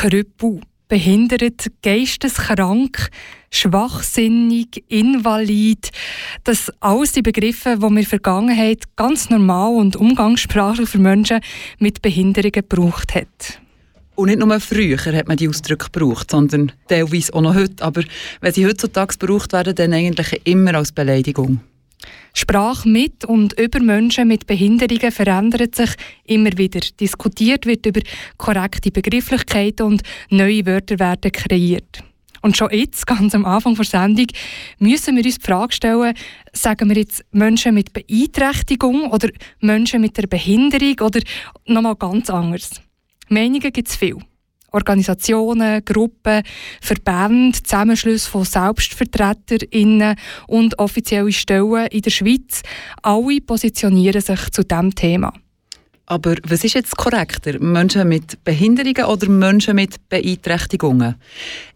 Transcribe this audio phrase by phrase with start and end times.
[0.00, 3.08] Krüppel, behindert, geisteskrank,
[3.50, 5.90] schwachsinnig, invalid.
[6.44, 11.40] Das alles die Begriffe, die wir in der Vergangenheit ganz normal und umgangssprachlich für Menschen
[11.80, 13.60] mit Behinderungen gebraucht hat.
[14.14, 17.82] Und nicht nur früher hat man die Ausdrücke gebraucht, sondern teilweise auch noch heute.
[17.82, 18.04] Aber
[18.40, 21.58] wenn sie heutzutage gebraucht werden, dann eigentlich immer als Beleidigung.
[22.34, 25.90] Sprache mit und über Menschen mit Behinderungen verändert sich
[26.24, 26.80] immer wieder.
[27.00, 28.00] Diskutiert wird über
[28.36, 32.04] korrekte Begrifflichkeiten und neue Wörter werden kreiert.
[32.40, 34.26] Und schon jetzt, ganz am Anfang der Sendung,
[34.78, 36.14] müssen wir uns die Frage stellen,
[36.52, 39.28] sagen wir jetzt Menschen mit Beeinträchtigung oder
[39.60, 41.20] Menschen mit einer Behinderung oder
[41.66, 42.70] nochmal ganz anders?
[43.28, 44.27] Meinungen gibt es viele.
[44.72, 46.42] Organisationen, Gruppen,
[46.80, 50.16] Verbände, Zusammenschlüsse von SelbstvertreterInnen
[50.46, 52.62] und offizielle Stellen in der Schweiz,
[53.02, 55.32] alle positionieren sich zu diesem Thema.
[56.10, 57.60] Aber was ist jetzt korrekter?
[57.60, 61.16] Menschen mit Behinderungen oder Menschen mit Beeinträchtigungen?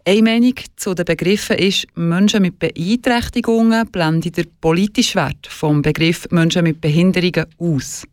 [0.05, 6.27] Eine Meinung zu den Begriffen ist, Menschen mit Beeinträchtigungen blenden den politischen Wert vom Begriff
[6.31, 8.05] Menschen mit Behinderungen aus.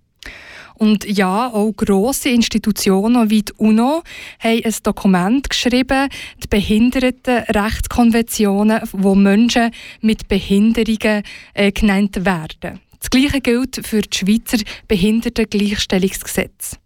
[0.80, 4.02] Und ja, auch grosse Institutionen wie die UNO
[4.38, 6.08] haben ein Dokument geschrieben,
[6.42, 11.22] die Behindertenrechtskonventionen, wo Menschen mit Behinderungen
[11.52, 12.80] äh, genannt werden.
[12.98, 14.56] Das Gleiche gilt für das Schweizer
[14.88, 16.78] Behindertengleichstellungsgesetz.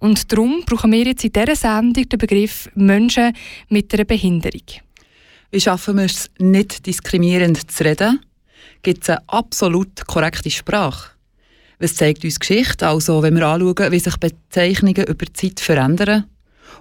[0.00, 3.36] Und darum brauchen wir jetzt in dieser Sendung den Begriff Menschen
[3.68, 4.66] mit einer Behinderung.
[5.52, 8.18] Wie schaffen wir es, nicht diskriminierend zu reden?
[8.82, 11.17] Gibt es eine absolut korrekte Sprache?
[11.80, 12.88] Was zeigt uns Geschichte?
[12.88, 16.24] Also, wenn wir anschauen, wie sich Bezeichnungen über die Zeit verändern.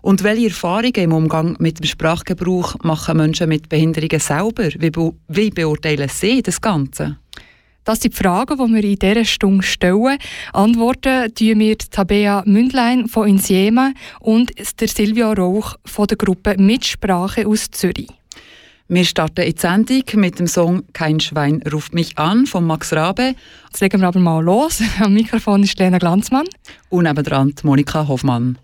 [0.02, 4.70] Und welche Erfahrungen im Umgang mit dem Sprachgebrauch machen Menschen mit Behinderungen selber?
[4.78, 7.18] Wie, be wie beurteilen sie das Ganze?
[7.84, 10.18] Das sind die Fragen, die wir in dieser Stunde stellen.
[10.52, 17.48] Antworten tun wir Tabea Mündlein von Insieme und der Silvia Rauch von der Gruppe Mitsprache
[17.48, 18.10] aus Zürich.
[18.90, 22.94] Wir starten in die Sendung mit dem Song Kein Schwein ruft mich an von Max
[22.94, 23.36] Rabe.
[23.66, 24.82] Jetzt legen wir aber mal los.
[25.02, 26.48] Am Mikrofon ist Lena Glanzmann.
[26.90, 28.58] Und nebendran Monika Hoffmann.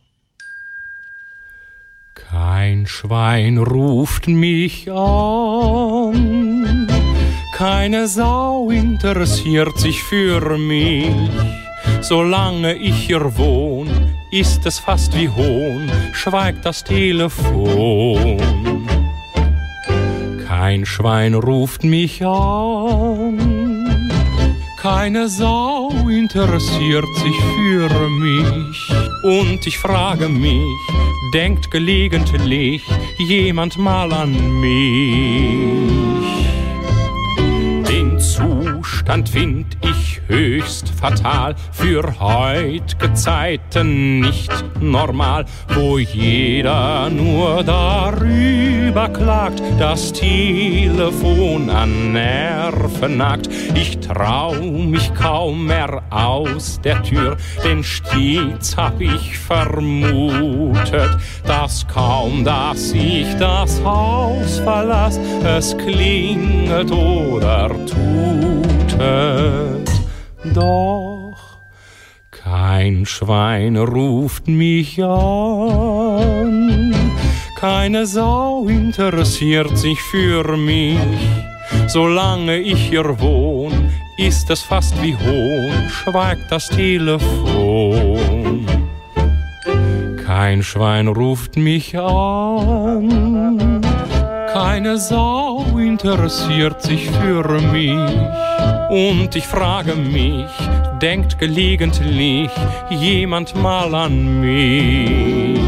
[2.16, 6.18] Kein Schwein ruft mich an,
[7.54, 11.12] keine Sau interessiert sich für mich.
[12.02, 13.90] Solange ich hier wohn,
[14.32, 18.73] ist es fast wie Hohn, schweigt das Telefon.
[20.56, 23.40] Kein Schwein ruft mich an,
[24.80, 28.78] keine Sau interessiert sich für mich.
[29.24, 30.62] Und ich frage mich,
[31.34, 32.84] denkt gelegentlich
[33.18, 34.32] jemand mal an
[34.62, 36.23] mich?
[39.04, 44.50] Zustand find ich höchst fatal, für heutige Zeiten nicht
[44.80, 45.44] normal,
[45.76, 53.50] wo jeder nur darüber klagt, das Telefon an Nerven nagt.
[53.76, 62.46] Ich trau mich kaum mehr aus der Tür, denn stets hab ich vermutet, dass kaum,
[62.46, 67.70] dass ich das Haus verlass, es klingelt oder
[68.94, 69.90] tutet.
[70.54, 71.58] Doch
[72.32, 76.94] kein Schwein ruft mich an,
[77.60, 80.98] keine Sau interessiert sich für mich.
[81.88, 88.66] Solange ich hier wohn, ist es fast wie Hohn, schweigt das Telefon.
[90.26, 93.82] Kein Schwein ruft mich an,
[94.52, 98.73] keine Sau interessiert sich für mich.
[98.90, 100.46] Und ich frage mich,
[101.02, 102.50] denkt gelegentlich
[102.90, 105.60] jemand mal an mich?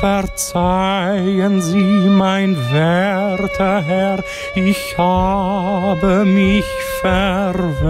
[0.00, 4.24] Verzeihen Sie, mein werter Herr,
[4.56, 6.64] ich habe mich
[7.00, 7.82] verwählt.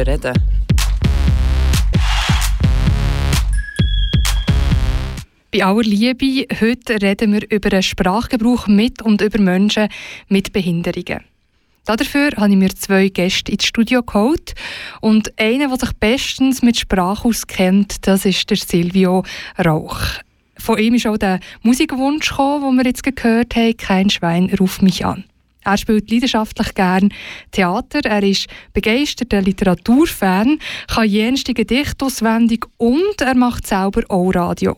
[0.00, 0.32] Müssen reden.
[5.52, 9.88] Bei aller Liebe, heute reden wir über den Sprachgebrauch mit und über Menschen
[10.28, 11.24] mit Behinderungen.
[11.84, 14.54] Dafür habe ich mir zwei Gäste ins Studio geholt.
[15.00, 19.24] Und einer, der sich bestens mit Sprache auskennt, das ist der Silvio
[19.58, 19.98] Rauch.
[20.56, 24.82] Von ihm ist auch der Musikwunsch gekommen, den wir jetzt gehört haben, «Kein Schwein ruft
[24.82, 25.24] mich an».
[25.64, 27.12] Er spielt leidenschaftlich gern
[27.50, 30.58] Theater, er ist begeisterter Literaturfan,
[30.88, 34.76] kann jenste Gedichte auswendig und er macht selber auch Radio.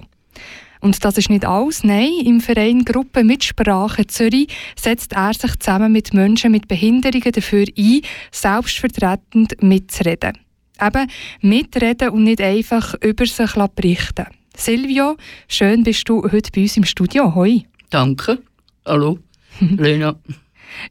[0.83, 1.85] Und das ist nicht alles.
[1.85, 7.67] Nein, im Verein Gruppe Mitsprache Zürich setzt er sich zusammen mit Menschen mit Behinderungen dafür
[7.79, 8.01] ein,
[8.33, 10.39] selbstvertretend mitzureden.
[10.81, 11.09] Eben
[11.41, 14.27] mitreden und nicht einfach über sich berichten.
[14.57, 17.33] Silvio, schön bist du heute bei uns im Studio.
[17.35, 17.63] Hoi.
[17.91, 18.39] Danke.
[18.85, 19.21] Hallo,
[19.61, 20.17] Lena.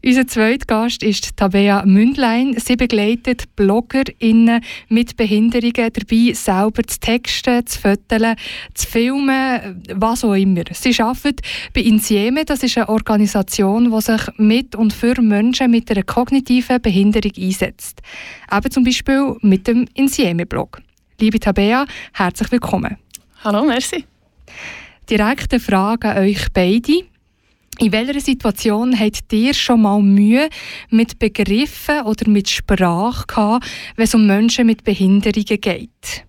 [0.04, 2.56] Unser zweiter Gast ist Tabea Mündlein.
[2.58, 8.36] Sie begleitet BloggerInnen mit Behinderungen dabei, selber zu texten, zu fotografieren,
[8.74, 10.64] zu filmen, was auch immer.
[10.72, 11.42] Sie arbeitet
[11.74, 16.82] bei Insieme, das ist eine Organisation, die sich mit und für Menschen mit einer kognitiven
[16.82, 18.02] Behinderung einsetzt.
[18.52, 20.82] Eben zum Beispiel mit dem Insieme-Blog.
[21.20, 22.98] Liebe Tabea, herzlich willkommen.
[23.44, 24.06] Hallo, merci.
[25.10, 27.11] Direkte Frage an euch beide.
[27.82, 30.50] In welcher Situation habt ihr schon mal Mühe
[30.92, 36.24] mit Begriffen oder mit Sprache gehabt, wenn es um Menschen mit Behinderungen geht?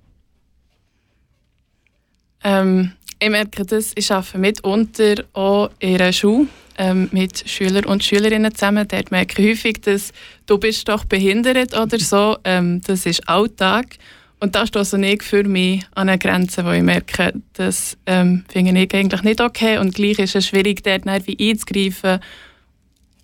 [2.42, 6.46] Ähm, ich merke das, ich arbeite mitunter auch in einer Schule
[6.78, 8.88] ähm, mit Schülern und Schülerinnen zusammen.
[8.88, 10.10] Dort merke ich häufig, dass
[10.46, 12.38] du bist doch behindert oder so.
[12.44, 13.98] Ähm, das ist Alltag.
[14.42, 18.82] Und da stoße ich für mich an eine Grenze, wo ich merke, das ähm, finde
[18.82, 19.78] ich eigentlich nicht okay.
[19.78, 22.18] Und gleich ist es schwierig, dort wie einzugreifen,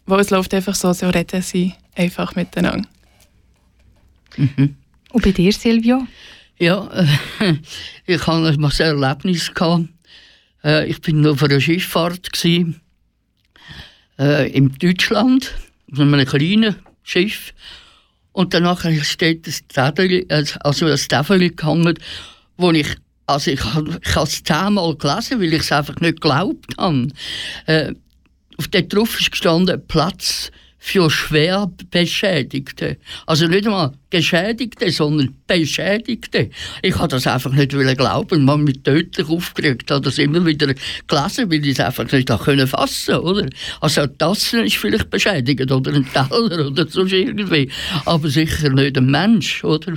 [0.07, 2.89] weil es läuft einfach so, so reden sie einfach miteinander.
[4.37, 4.77] Mhm.
[5.11, 6.07] Und bei dir, Silvio?
[6.57, 6.87] Ja,
[7.41, 7.55] äh,
[8.07, 9.53] ich hatte ein Erlebnis.
[9.53, 9.89] Gehabt.
[10.63, 12.81] Äh, ich war auf einer Schifffahrt gewesen,
[14.21, 15.53] äh, in Deutschland,
[15.91, 17.55] auf einem kleinen Schiff.
[18.39, 21.99] Und danach steht das Tafel, also das Tafel gehangen,
[22.57, 22.87] wo ich,
[23.27, 27.09] also ich, ich habe es zehnmal gelesen, weil ich es einfach nicht geglaubt habe.
[27.67, 27.95] Äh,
[28.57, 30.53] auf der drauf ist gestanden, Platz
[30.89, 32.97] für schwer Beschädigte.
[33.27, 36.49] Also nicht einmal Geschädigte, sondern Beschädigte.
[36.81, 38.45] Ich habe das einfach nicht glauben.
[38.47, 40.73] Man mich tödlich aufgeregt hat das immer wieder
[41.07, 43.51] gelesen, weil ich es einfach nicht können fassen oder?
[43.83, 47.71] Also das ist vielleicht beschädigt oder ein Teller oder so irgendwie.
[48.07, 49.93] Aber sicher nicht ein Mensch, oder?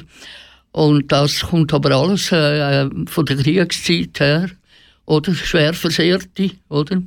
[0.74, 4.50] Und das kommt aber alles äh, von der Kriegszeit her,
[5.06, 5.34] oder?
[5.34, 7.02] Schwer Versehrte, oder?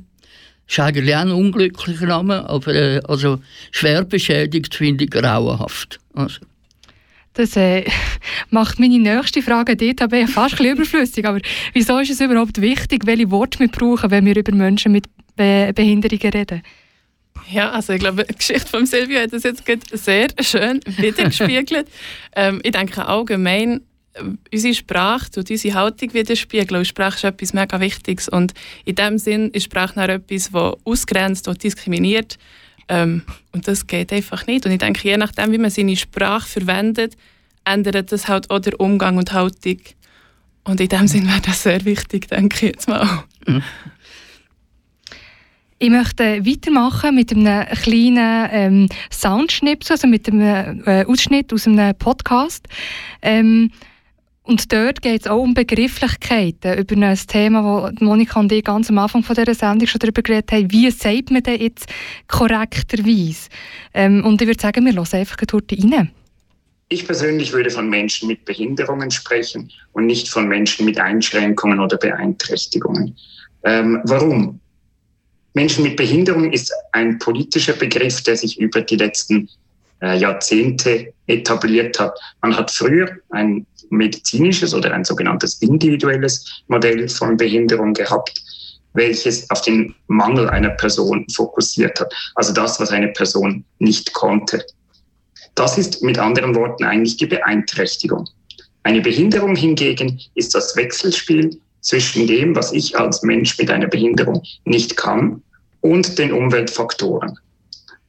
[0.67, 3.39] Ist eigentlich auch ein unglücklicher Name, aber äh, also
[3.71, 5.99] schwer beschädigt finde ich grauenhaft.
[6.13, 6.39] Also.
[7.33, 7.83] Das äh,
[8.49, 11.25] macht meine nächste Frage dort aber fast ein überflüssig.
[11.25, 11.39] Aber
[11.73, 15.05] wieso ist es überhaupt wichtig, welche Worte wir brauchen, wenn wir über Menschen mit
[15.35, 16.61] Be Behinderungen reden?
[17.51, 21.87] Ja, also ich glaube, die Geschichte von Silvio hat das jetzt sehr schön wiedergespiegelt.
[22.35, 23.81] ähm, ich denke allgemein,
[24.51, 26.79] unsere Sprache tut unsere Haltung widerspiegeln.
[26.79, 28.29] Und Sprache ist etwas mega Wichtiges.
[28.29, 28.53] Und
[28.85, 32.37] in dem Sinn ist Sprache auch etwas, das ausgrenzt, das diskriminiert.
[32.87, 34.65] Ähm, und das geht einfach nicht.
[34.65, 37.15] Und ich denke, je nachdem, wie man seine Sprache verwendet,
[37.65, 39.79] ändert das halt auch der Umgang und Haltung.
[40.63, 43.23] Und in dem Sinne wäre das sehr wichtig, denke ich jetzt mal.
[43.47, 43.63] Mhm.
[45.77, 51.93] Ich möchte weitermachen mit einem kleinen ähm, Soundschnipsel, also mit einem äh, Ausschnitt aus einem
[51.95, 52.67] Podcast.
[53.21, 53.71] Ähm,
[54.45, 58.89] und dort geht es auch um Begrifflichkeiten, über ein Thema, wo Monika und ich ganz
[58.91, 60.71] am Anfang von dieser Sendung schon darüber geredet haben.
[60.71, 61.87] Wie sagt man denn jetzt
[62.27, 63.49] korrekterweise?
[63.93, 66.11] Ähm, und ich würde sagen, wir hören einfach dort rein.
[66.89, 71.97] Ich persönlich würde von Menschen mit Behinderungen sprechen und nicht von Menschen mit Einschränkungen oder
[71.97, 73.17] Beeinträchtigungen.
[73.63, 74.59] Ähm, warum?
[75.55, 79.49] Menschen mit Behinderung ist ein politischer Begriff, der sich über die letzten
[80.01, 82.19] äh, Jahrzehnte etabliert hat.
[82.41, 88.41] Man hat früher ein medizinisches oder ein sogenanntes individuelles Modell von Behinderung gehabt,
[88.93, 92.13] welches auf den Mangel einer Person fokussiert hat.
[92.35, 94.65] Also das, was eine Person nicht konnte.
[95.55, 98.27] Das ist mit anderen Worten eigentlich die Beeinträchtigung.
[98.83, 104.43] Eine Behinderung hingegen ist das Wechselspiel zwischen dem, was ich als Mensch mit einer Behinderung
[104.65, 105.41] nicht kann
[105.81, 107.37] und den Umweltfaktoren.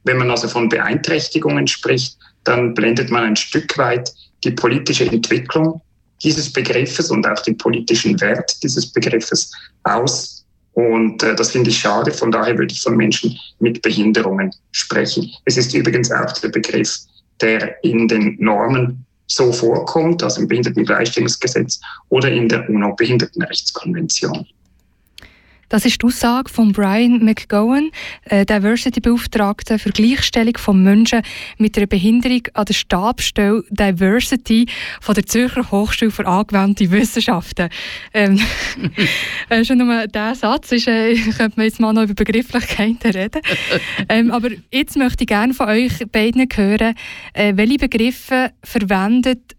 [0.04, 4.12] Wenn man also von Beeinträchtigungen spricht, dann blendet man ein Stück weit
[4.44, 5.80] die politische Entwicklung
[6.22, 9.50] dieses Begriffes und auch den politischen Wert dieses Begriffes
[9.84, 10.44] aus.
[10.72, 12.10] Und äh, das finde ich schade.
[12.10, 15.30] Von daher würde ich von Menschen mit Behinderungen sprechen.
[15.44, 17.00] Es ist übrigens auch der Begriff,
[17.40, 24.46] der in den Normen so vorkommt, also im Behindertengleichstellungsgesetz oder in der UNO-Behindertenrechtskonvention.
[25.68, 27.90] Das ist die Aussage von Brian McGowan,
[28.24, 31.22] äh, Diversity-Beauftragter für Gleichstellung von Menschen
[31.58, 34.66] mit einer Behinderung an der Stabsstelle Diversity
[35.00, 37.68] von der Zürcher Hochschule für angewandte Wissenschaften.
[38.14, 38.40] Ähm,
[39.48, 43.42] äh, schon nur dieser Satz ist, äh, könnte man jetzt mal noch über Begrifflichkeiten reden.
[44.08, 46.94] ähm, aber jetzt möchte ich gerne von euch beiden hören,
[47.32, 49.56] äh, welche Begriffe verwendet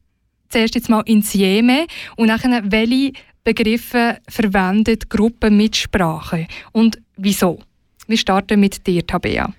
[0.49, 3.11] zuerst jetzt mal ins Jeme und nachher welche
[3.47, 7.59] Begriffe verwendet Gruppenmitsprache und wieso?
[8.05, 9.53] Wir starten mit dir, Tabea.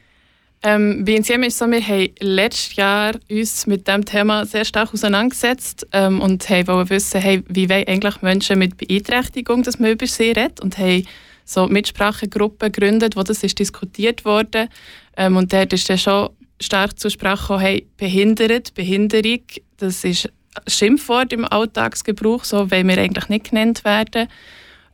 [0.62, 4.66] Ähm, bei uns ist es so, wir haben letztes Jahr uns mit diesem Thema sehr
[4.66, 10.07] stark auseinandergesetzt ähm, und wollen wissen, hey, wie eigentlich Menschen mit Beeinträchtigung, dass man über
[10.07, 11.07] sie redet und haben
[11.47, 14.68] so Mitsprachegruppen gegründet, wo das ist diskutiert wurde
[15.16, 16.28] ähm, und dort ist dann schon
[16.61, 19.45] stark zur Sprache gekommen, hey, behindert, Behinderung,
[19.78, 20.30] das ist
[20.67, 24.29] Schimpfwort im Alltagsgebrauch, so wollen wir eigentlich nicht genannt werden.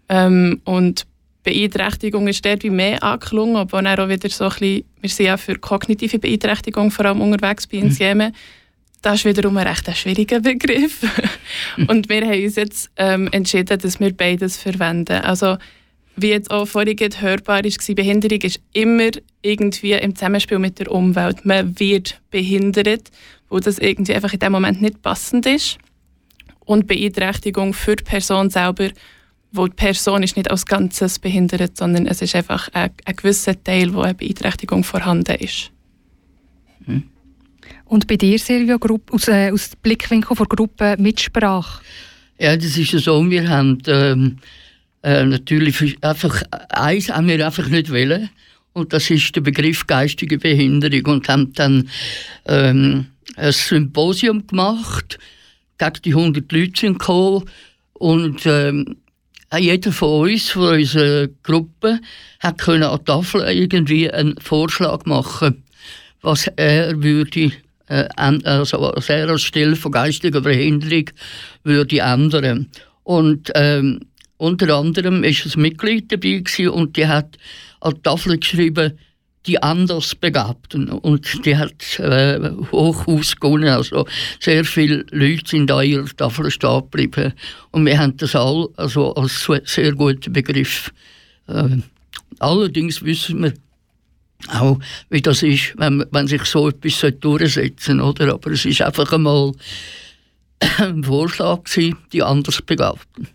[0.08, 1.06] Ähm, und
[1.42, 5.26] Beeinträchtigung ist dort wie mehr angeklungen, aber dann auch wieder so ein bisschen, wir sind
[5.26, 8.32] ja für kognitive Beeinträchtigung vor allem unterwegs bei uns mhm.
[9.02, 11.04] Das ist wiederum ein recht schwieriger Begriff.
[11.88, 15.20] und wir haben uns jetzt ähm, entschieden, dass wir beides verwenden.
[15.20, 15.58] Also
[16.16, 19.10] wie jetzt auch vorhin hörbar war, Behinderung ist immer
[19.42, 21.44] irgendwie im Zusammenspiel mit der Umwelt.
[21.44, 23.10] Man wird behindert
[23.54, 25.78] wo das irgendwie einfach in dem Moment nicht passend ist.
[26.64, 28.88] Und Beeinträchtigung für die Person selber,
[29.52, 33.62] wo die Person ist nicht als Ganzes behindert, sondern es ist einfach ein, ein gewisser
[33.62, 35.70] Teil, wo eine Beeinträchtigung vorhanden ist.
[36.86, 37.04] Hm.
[37.84, 38.76] Und bei dir, Silvia,
[39.10, 41.80] aus, äh, aus dem Blickwinkel der Gruppe Mitsprache?
[42.40, 43.30] Ja, das ist so.
[43.30, 44.38] Wir haben ähm,
[45.04, 48.30] äh, natürlich einfach eins haben wir einfach nicht wollen.
[48.72, 51.16] Und das ist der Begriff geistige Behinderung.
[51.16, 51.90] Und haben dann
[52.46, 53.06] ähm,
[53.36, 55.18] ein Symposium gemacht.
[55.76, 57.44] Gegen die 100 Leute sind gekommen.
[57.92, 58.96] Und ähm,
[59.56, 62.00] jeder von uns, von unserer Gruppe,
[62.40, 65.62] hat an der Tafel irgendwie einen Vorschlag machen,
[66.22, 67.52] was er würde
[67.88, 71.10] äh, also was er als Stelle von geistiger Behinderung
[71.62, 72.70] würde ändern.
[73.02, 74.00] Und ähm,
[74.36, 77.36] unter anderem ist ein Mitglied dabei und die hat
[77.80, 78.98] an die Tafel geschrieben,
[79.46, 80.88] die Andersbegabten.
[80.88, 83.68] Und die hat äh, hoch ausgegangen.
[83.68, 84.06] Also
[84.40, 87.32] sehr viele Leute sind an ihrer Tafel stehen geblieben.
[87.70, 90.92] Und wir haben das all also als sehr guten Begriff.
[91.46, 91.78] Äh,
[92.38, 93.52] allerdings wissen wir
[94.48, 94.78] auch,
[95.10, 98.34] wie das ist, wenn, wenn sich so etwas durchsetzen oder?
[98.34, 99.52] Aber es ist einfach einmal
[100.78, 103.28] ein Vorschlag gewesen, die Andersbegabten.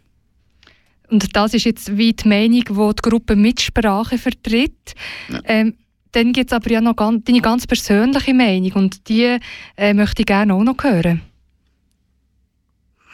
[1.09, 4.93] Und das ist jetzt wie die Meinung, die die Gruppe Mitsprache vertritt.
[5.29, 5.41] Ja.
[5.45, 5.75] Ähm,
[6.11, 9.37] dann gibt es aber ja noch ganz, deine ganz persönliche Meinung und die
[9.77, 11.21] äh, möchte ich gerne auch noch hören.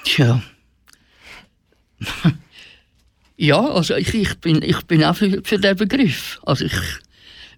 [0.06, 0.42] Tja.
[3.38, 6.40] ja, also ich, ich, bin, ich bin auch für, für den Begriff.
[6.46, 6.74] Also ich,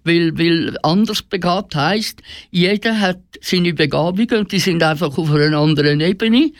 [0.04, 5.58] weil, weil anders begabt heisst, jeder hat seine Begabungen und die sind einfach auf einer
[5.58, 6.52] anderen Ebene.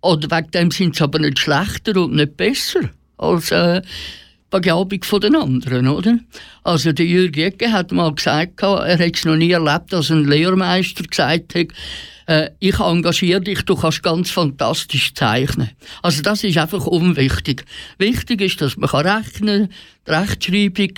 [0.00, 2.90] Oder wegen dem sind sie aber nicht schlechter und nicht besser
[3.24, 3.82] als äh,
[4.50, 6.18] Begabung den anderen, oder?
[6.62, 10.24] Also der Jürg Ecke hat mal gesagt, er hätte es noch nie erlebt, dass ein
[10.26, 11.66] Lehrmeister gesagt hat,
[12.26, 15.70] äh, ich engagiere dich, du kannst ganz fantastisch zeichnen.
[16.02, 17.64] Also das ist einfach unwichtig.
[17.98, 19.70] Wichtig ist, dass man rechnen
[20.04, 20.94] kann, Rechtschreibung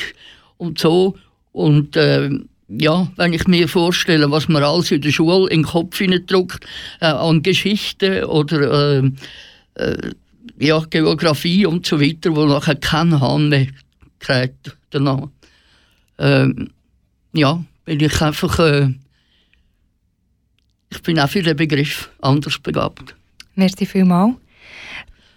[0.58, 1.16] und so.
[1.52, 2.30] Und äh,
[2.68, 6.64] ja, wenn ich mir vorstelle, was man alles in der Schule in den Kopf hineindruckt,
[7.00, 9.10] äh, an Geschichte oder äh,
[9.74, 10.10] äh,
[10.58, 13.66] ja, Geografie und so weiter, wo nachher kein Hahn mehr
[14.18, 15.28] kriegt danach.
[16.18, 16.70] Ähm,
[17.32, 18.94] ja, bin ich einfach, äh,
[20.90, 23.14] ich bin auch für den Begriff anders begabt.
[23.54, 24.36] Merci vielmals.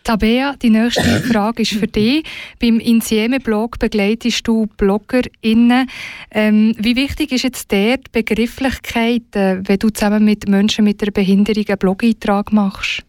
[0.03, 2.23] Tabea, die nächste Frage ist für dich.
[2.59, 5.87] Beim Insieme-Blog begleitest du BloggerInnen.
[6.31, 11.01] Ähm, wie wichtig ist jetzt der die Begrifflichkeit, äh, wenn du zusammen mit Menschen mit
[11.01, 13.03] einer Behinderung einen Blog-Eintrag machst?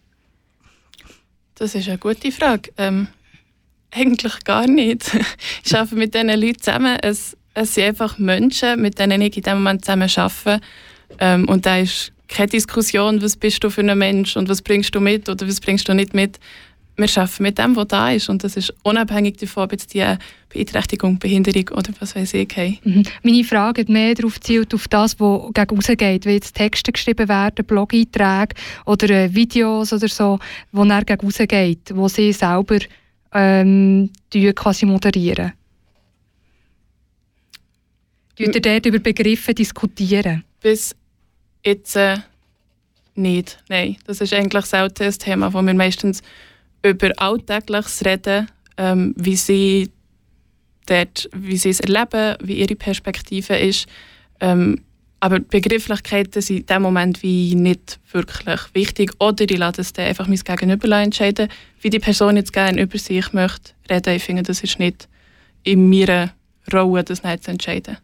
[1.61, 2.71] Das ist eine gute Frage.
[2.75, 3.07] Ähm,
[3.91, 5.11] eigentlich gar nicht.
[5.63, 6.97] ich arbeite mit diesen Leuten zusammen.
[7.03, 10.59] Es, es sind einfach Menschen, mit denen ich in diesem Moment zusammen arbeite.
[11.19, 14.95] Ähm, und da ist keine Diskussion, was bist du für ein Mensch und was bringst
[14.95, 16.39] du mit oder was bringst du nicht mit.
[16.97, 18.29] Wir arbeiten mit dem, was da ist.
[18.29, 20.05] Und das ist unabhängig davon, ob jetzt die
[20.49, 22.77] Beeinträchtigung, Behinderung oder was weiß ich haben.
[22.83, 23.03] Mhm.
[23.23, 26.25] Meine Frage hat mehr darauf zielt, auf das, was gegen rausgeht.
[26.25, 28.55] Wie jetzt Texte geschrieben werden, Blog-Einträge
[28.85, 30.39] oder äh, Videos oder so,
[30.71, 32.79] wo dann gegen rausgeht, wo sie selber
[33.33, 34.09] ähm,
[34.55, 35.53] quasi moderieren.
[38.35, 40.43] Tut ihr dort über Begriffe diskutieren?
[40.61, 40.95] Bis
[41.63, 42.17] jetzt äh,
[43.15, 43.63] nicht.
[43.69, 46.21] Nein, das ist eigentlich selten ein Thema, wo wir meistens
[46.83, 48.47] über Alltägliches reden,
[48.77, 49.91] ähm, wie sie
[50.85, 53.87] dort, wie sie es erleben, wie ihre Perspektive ist.
[54.39, 54.83] Ähm,
[55.19, 59.13] aber Begrifflichkeiten sind in dem Moment wie nicht wirklich wichtig.
[59.19, 61.47] Oder ich lasse es dann einfach mein Gegenüber entscheiden,
[61.79, 64.15] wie die Person jetzt gerne über sich möchte reden.
[64.15, 65.07] Ich finde, das ist nicht
[65.63, 66.33] in meiner
[66.73, 67.97] Rolle, das nicht zu entscheiden.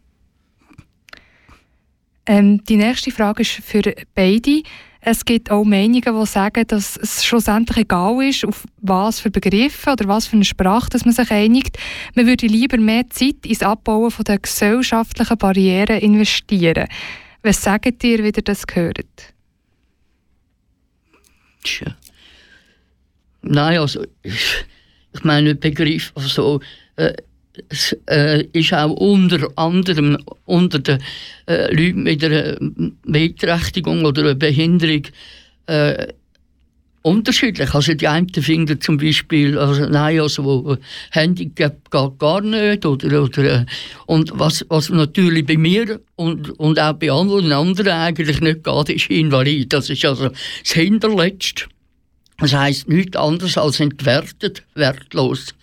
[2.26, 3.82] Ähm, die nächste Frage ist für
[4.14, 4.62] beide.
[5.00, 9.92] Es gibt auch Meinungen, die sagen, dass es schlussendlich egal ist, auf was für Begriffe
[9.92, 11.78] oder was für eine Sprache dass man sich einigt.
[12.14, 16.88] Man würde lieber mehr Zeit ins Abbauen von der gesellschaftlichen Barrieren investieren.
[17.42, 18.98] Was sagt ihr, wie ihr das gehört?
[21.62, 21.96] Tja.
[23.42, 24.64] Nein, also ich,
[25.22, 26.60] meine Begriff, also
[26.96, 27.14] äh,
[27.68, 30.98] es äh, ist auch unter anderem unter den
[31.46, 32.56] äh, Leuten mit einer
[33.04, 35.02] Beeinträchtigung oder einer Behinderung
[35.66, 36.08] äh,
[37.02, 37.74] unterschiedlich.
[37.74, 40.76] Also die einen finden zum Beispiel, also nein, also
[41.10, 43.66] Handicap geht gar nicht oder, oder äh,
[44.06, 48.88] und was, was natürlich bei mir und, und auch bei anderen, anderen eigentlich nicht geht,
[48.90, 49.72] ist Invalid.
[49.72, 51.64] Das ist also das Hinterletzte.
[52.38, 55.54] Das heisst nichts anderes als entwertet, wertlos.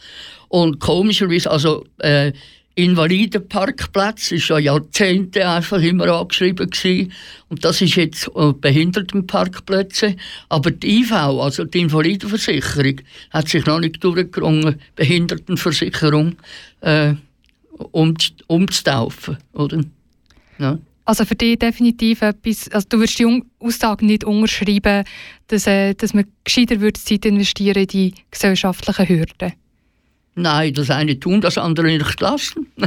[0.49, 2.31] Und komischerweise, also äh,
[2.75, 7.13] Invalidenparkplatz ist ja Jahrzehnte einfach immer angeschrieben gewesen.
[7.47, 10.17] Und das ist jetzt äh, Behindertenparkplätze.
[10.49, 16.35] Aber die IV, also die Invalidenversicherung, hat sich noch nicht durchgerungen, Behindertenversicherung
[16.81, 17.13] äh,
[17.91, 18.13] um,
[18.47, 19.81] umzutaufen, oder?
[20.59, 20.77] Ja.
[21.05, 25.05] Also für dich definitiv etwas, also du würdest die Aussage nicht unterschreiben,
[25.47, 29.53] dass, äh, dass man gescheiter würde Zeit investieren in die gesellschaftlichen Hürden.
[30.35, 32.67] Nein, das eine tun, das andere nicht lassen.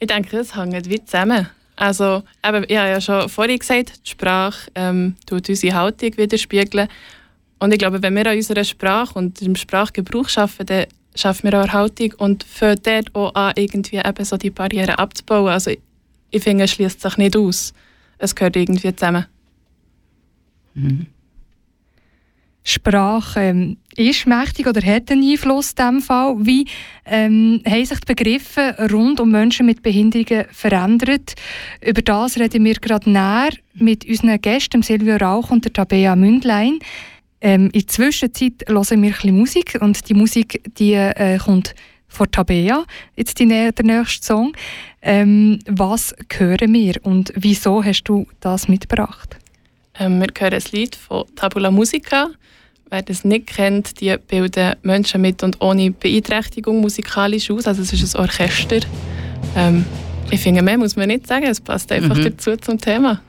[0.00, 1.48] ich denke, das hängt wie zusammen.
[1.76, 6.88] Also, eben, ich habe ja schon vorhin gesagt, die Sprache ähm, tut unsere Haltung widerspiegeln.
[7.60, 11.62] Und ich glaube, wenn wir an unserer Sprache und im Sprachgebrauch arbeiten, dann schaffen wir
[11.62, 15.52] auch Haltung und fangen dort auch an, irgendwie eben so die Barrieren abzubauen.
[15.52, 15.70] Also,
[16.30, 17.72] ich finde, es schließt sich nicht aus.
[18.18, 19.26] Es gehört irgendwie zusammen.
[20.74, 21.06] Mhm.
[22.70, 26.36] Sprache ähm, ist mächtig oder hat einen Einfluss in diesem Fall.
[26.38, 26.66] Wie
[27.06, 31.34] ähm, haben sich die Begriffe rund um Menschen mit Behinderungen verändert?
[31.84, 36.78] Über das reden wir gerade näher mit unseren Gästen, Silvio Rauch und der Tabea Mündlein.
[37.40, 41.74] Ähm, in der Zwischenzeit hören wir ein bisschen Musik und die Musik die, äh, kommt
[42.08, 42.84] von Tabea,
[43.16, 44.52] jetzt die, der nächste Song.
[45.02, 49.36] Ähm, was hören wir und wieso hast du das mitgebracht?
[49.98, 52.30] Ähm, wir hören ein Lied von Tabula Musica.
[52.90, 57.66] Wer das nicht kennt, die bilden Menschen mit und ohne Beeinträchtigung musikalisch aus.
[57.66, 58.80] Also es ist ein Orchester.
[59.56, 59.84] Ähm,
[60.30, 61.44] ich finde, mehr muss man nicht sagen.
[61.44, 62.24] Es passt einfach mhm.
[62.24, 63.20] dazu zum Thema.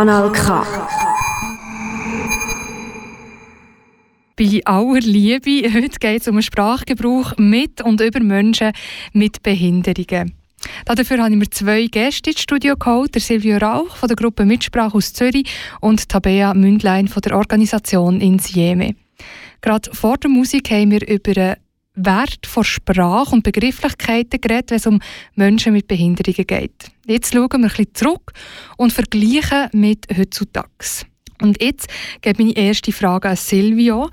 [0.00, 0.66] Kanal K.
[4.34, 8.72] Bei aller Liebe, heute geht es um Sprachgebrauch mit und über Menschen
[9.12, 10.32] mit Behinderungen.
[10.86, 14.96] Dafür habe ich mir zwei Gäste ins Studio geholt, Silvio Rauch von der Gruppe Mitsprache
[14.96, 15.46] aus Zürich
[15.82, 18.94] und Tabea Mündlein von der Organisation Insieme.
[19.60, 21.56] Gerade vor der Musik haben wir über den
[21.94, 25.00] Wert von Sprache und Begrifflichkeiten geredet, wenn es um
[25.34, 26.90] Menschen mit Behinderungen geht.
[27.10, 28.32] Jetzt schauen wir ein bisschen zurück
[28.76, 30.68] und vergleichen mit heutzutage.
[31.42, 31.88] Und jetzt
[32.20, 34.10] gebe ich meine erste Frage an Silvio.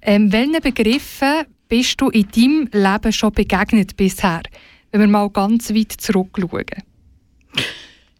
[0.00, 4.42] Ähm, welchen Begriffen bist du in deinem Leben schon begegnet bisher,
[4.92, 6.84] wenn wir mal ganz weit zurückschauen?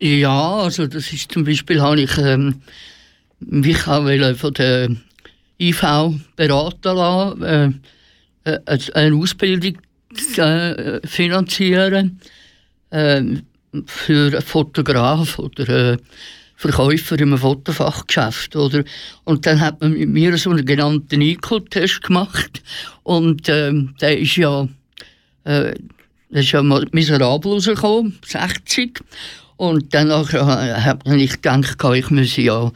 [0.01, 2.63] Ja, also das ist zum Beispiel, habe ich ähm,
[3.39, 4.91] mich auch von der
[5.61, 5.85] IV
[6.35, 7.43] beraten lassen,
[8.45, 9.79] äh, äh, eine Ausbildung
[10.37, 12.21] äh, finanzieren
[12.91, 13.23] äh,
[13.87, 15.97] für einen Fotograf oder äh,
[16.57, 18.57] Verkäufer im Fotofachgeschäft.
[18.57, 18.83] Oder?
[19.25, 22.63] Und dann hat man mit mir so einen genannten IQ-Test gemacht.
[23.03, 24.67] Und ähm, der ist ja,
[25.45, 25.75] äh,
[26.31, 29.01] der ist ja miserabel rausgekommen, 60.
[29.57, 32.73] Und dann habe ich gedacht, ich müsse ja,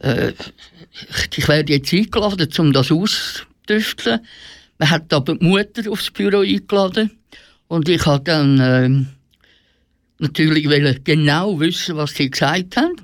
[0.00, 0.32] äh,
[1.36, 4.20] ich werde jetzt eingeladen, um das auszutüfteln.
[4.78, 7.10] Man hat aber die Mutter aufs Büro eingeladen.
[7.68, 9.15] Und ich habe dann äh,
[10.18, 12.96] natürlich genau wissen, was sie gesagt haben.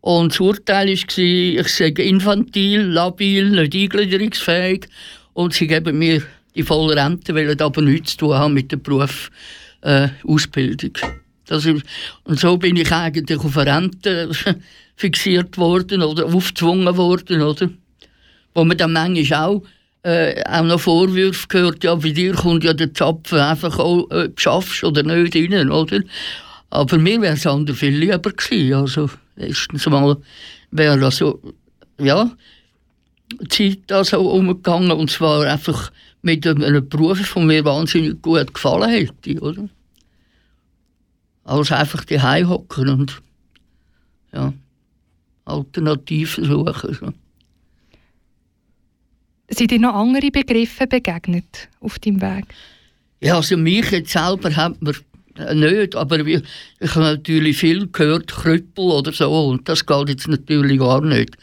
[0.00, 4.88] Und das Urteil war, ich sei infantil, labil, nicht eingliederungsfähig
[5.32, 6.22] und sie geben mir
[6.54, 10.96] die volle Rente, weil aber nichts zu tun haben mit der Berufsausbildung.
[10.96, 11.10] Äh,
[11.46, 11.84] das ist,
[12.24, 14.30] und so bin ich eigentlich auf eine Rente
[14.96, 17.70] fixiert worden oder aufgezwungen worden, oder?
[18.54, 19.62] Wo man dann manchmal auch,
[20.02, 24.30] äh, auch noch Vorwürfe gehört, ja, bei dir kommt ja der Zapfen einfach auch, äh,
[24.36, 26.00] schaffst oder nicht rein, oder?
[26.70, 30.16] Aber mir wäre es anders viel lieber gewesen, also erstens mal
[30.70, 31.40] wäre also,
[31.98, 32.30] ja,
[33.48, 39.40] Zeit also umgegangen und zwar einfach mit einem Beruf, der mir wahnsinnig gut gefallen hätte,
[39.40, 39.68] oder?
[41.44, 43.22] Als einfach die hocken und
[44.32, 44.52] ja,
[45.44, 46.94] Alternativen suchen.
[46.94, 47.12] So.
[49.52, 52.44] Sind dir noch andere Begriffe begegnet auf deinem Weg?
[53.20, 54.96] Ja, also mich jetzt selber hat man
[55.36, 56.42] äh, nicht, aber ich,
[56.80, 61.36] habe natürlich viel gehört, Krüppel oder so, und das geht jetzt natürlich gar nicht.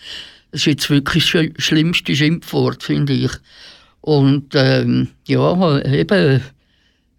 [0.52, 3.32] Das ist jetzt wirklich das schlimmste Schimpfwort, finde ich.
[4.02, 6.41] Und ähm, ja, eben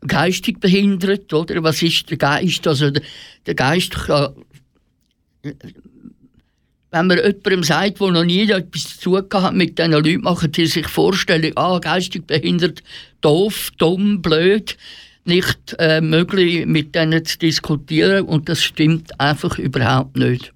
[0.06, 1.62] geistig behindert, oder?
[1.62, 2.66] Was ist der Geist?
[2.66, 3.02] Also der,
[3.46, 4.34] der Geist kann,
[6.90, 10.66] wenn man jemandem sagt, der noch nie etwas zu hat mit diesen Leuten, machen sie
[10.66, 12.82] sich vorstellen, ah, geistig behindert,
[13.20, 14.76] doof, dumm, blöd
[15.24, 20.52] nicht äh, möglich, mit denen zu diskutieren und das stimmt einfach überhaupt nicht.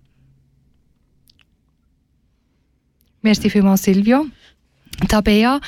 [3.22, 4.26] Merci vielmals, Silvio.
[5.08, 5.60] Tabea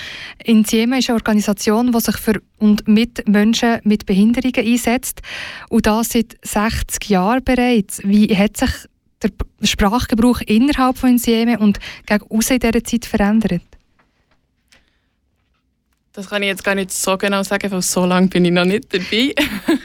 [0.45, 5.21] Insieme ist eine Organisation, die sich für und mit Menschen mit Behinderungen einsetzt
[5.69, 8.01] und das seit 60 Jahren bereits.
[8.05, 8.71] Wie hat sich
[9.29, 13.63] der Sprachgebrauch innerhalb von Insieme und gegen in dieser Zeit verändert?
[16.13, 18.65] Das kann ich jetzt gar nicht so genau sagen, weil so lange bin ich noch
[18.65, 19.35] nicht dabei.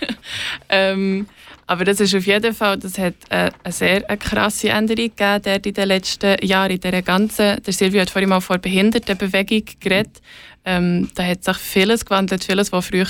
[0.69, 1.27] ähm,
[1.67, 5.61] aber das ist auf jeden Fall, das hat äh, eine sehr eine krasse Änderung gegeben
[5.65, 10.21] in den letzten Jahren, in dieser ganzen, der Silvio hat vorhin mal vor Behindertenbewegung geredet.
[10.63, 13.05] Ähm, da hat sich vieles gewandelt, vieles, was früher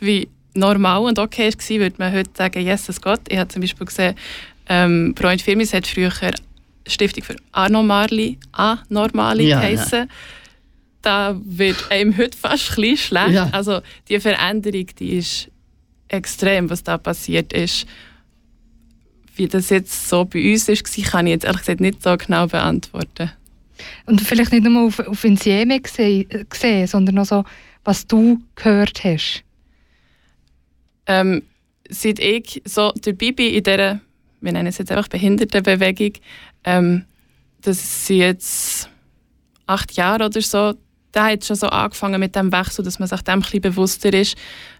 [0.00, 3.20] wie normal und okay war, würde man heute sagen, Jesus Gott.
[3.28, 4.14] Ich habe zum Beispiel gesehen,
[4.68, 6.12] ähm, Freund Firmis hat früher
[6.86, 9.98] Stiftung für Anormali, Anormali ja, geheißen.
[10.00, 10.14] Ja
[11.06, 13.32] da wird einem heute fast ein schlecht.
[13.32, 13.48] Ja.
[13.52, 15.48] Also die Veränderung, die ist
[16.08, 17.86] extrem, was da passiert ist.
[19.36, 22.48] Wie das jetzt so bei uns ist, kann ich jetzt ehrlich gesagt nicht so genau
[22.48, 23.30] beantworten.
[24.06, 27.44] Und vielleicht nicht nur auf, auf Insieme gesehen, gesehen, sondern auch so,
[27.84, 29.44] was du gehört hast.
[31.06, 31.42] Ähm,
[31.88, 34.00] seit ich so dabei bin in dieser,
[34.46, 36.12] wir nennen es jetzt einfach Behindertenbewegung,
[36.64, 37.04] ähm,
[37.60, 38.88] das sind jetzt
[39.66, 40.74] acht Jahre oder so,
[41.12, 44.12] da hat schon so angefangen mit dem Wechsel, dass man sich dem ein bisschen bewusster
[44.12, 44.36] ist.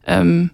[0.07, 0.51] Ähm,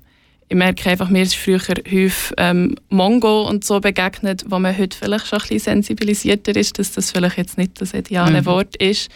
[0.48, 4.96] ich merke einfach, mir ist früher häufig ähm, Mongo und so begegnet, wo man heute
[4.96, 8.46] vielleicht schon ein bisschen sensibilisierter ist, dass das vielleicht jetzt nicht das ideale mhm.
[8.46, 9.10] Wort ist.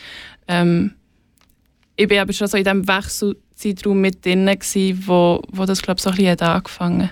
[0.49, 0.95] Ähm,
[1.95, 5.99] ich war aber schon so in diesem Wechselzeitraum mit drin, gewesen, wo, wo das, glaube
[5.99, 7.11] ich, so ein bisschen angefangen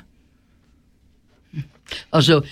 [2.10, 2.42] Also,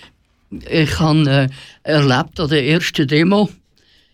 [0.69, 1.49] ich habe äh,
[1.83, 3.49] erlebt an der ersten Demo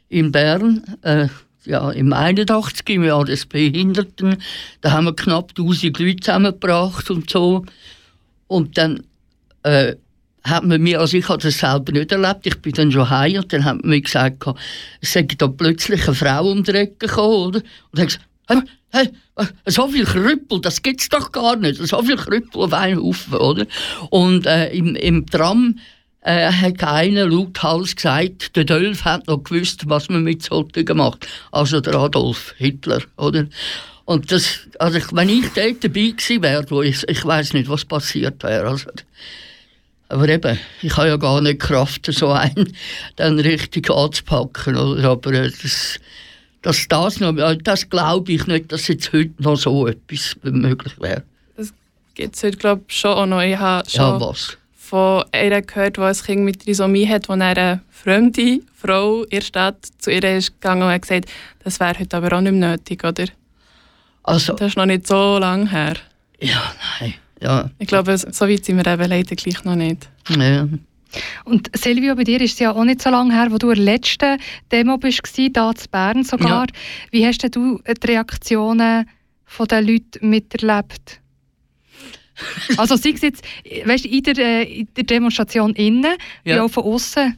[0.09, 1.29] in Bern, äh,
[1.65, 2.89] ja, im 81.
[2.89, 4.37] im Jahr des Behinderten,
[4.81, 7.65] da haben wir knapp 1000 Leute zusammengebracht und so.
[8.47, 9.03] Und dann
[9.65, 9.97] äh,
[10.45, 13.37] hat man mir, also ich habe das selber nicht erlebt, ich bin dann schon heim
[13.37, 14.45] und dann hat man mir gesagt,
[15.01, 17.63] es sei da plötzlich eine Frau um die Ecke gekommen, oder?
[17.93, 22.03] Und hat gesagt, hey, hey, so viel Krüppel, das gibt es doch gar nicht, so
[22.03, 23.67] viel Krüppel auf einen Haufen, oder?
[24.11, 25.79] Und äh, im, im Tram
[26.29, 31.27] äh, hat einer lauthals gesagt, der Dölf hat noch gewusst, was man mit solchen macht.
[31.53, 33.47] Also der Adolf Hitler, oder?
[34.05, 37.87] Und das, also wenn ich dort dabei gewesen wäre, wo ich, ich weiß nicht, was
[37.87, 38.69] passiert wäre.
[38.69, 38.91] Also,
[40.11, 42.77] aber eben, ich habe ja gar nicht Kraft, so einen
[43.17, 44.77] dann richtig anzupacken.
[44.77, 45.09] Oder?
[45.09, 45.99] Aber äh, das,
[46.61, 51.01] dass das noch, äh, das glaube ich nicht, dass jetzt heute noch so etwas möglich
[51.01, 51.23] wäre.
[51.57, 51.73] Das
[52.15, 53.41] gibt es heute, glaube ich, schon auch noch.
[53.41, 54.58] Ich habe schon ja, was?
[54.89, 59.41] Von einer gehört, die ein Kind mit Trisomie hat, wo eine fremde Frau in der
[59.43, 61.27] Stadt zu ihr ist gegangen und hat gesagt,
[61.63, 63.27] das wäre heute aber auch nicht mehr nötig, oder?
[64.23, 65.97] Also, das ist noch nicht so lange her.
[66.41, 67.15] Ja, nein.
[67.41, 67.71] Ja.
[67.79, 70.09] Ich glaube, so weit sind wir eben leider gleich noch nicht.
[70.31, 70.67] Ja.
[71.45, 73.77] Und Silvio, bei dir ist es ja auch nicht so lange her, wo du in
[73.77, 74.39] der letzten
[74.73, 76.67] Demo bist, hier in Bern sogar.
[76.67, 76.75] Ja.
[77.11, 79.09] Wie hast du die Reaktionen
[79.71, 81.21] der Leute miterlebt?
[82.77, 83.45] also sei es jetzt
[83.85, 86.57] weißt, in, der, äh, in der Demonstration innen, ja.
[86.57, 87.37] wie auch von außen?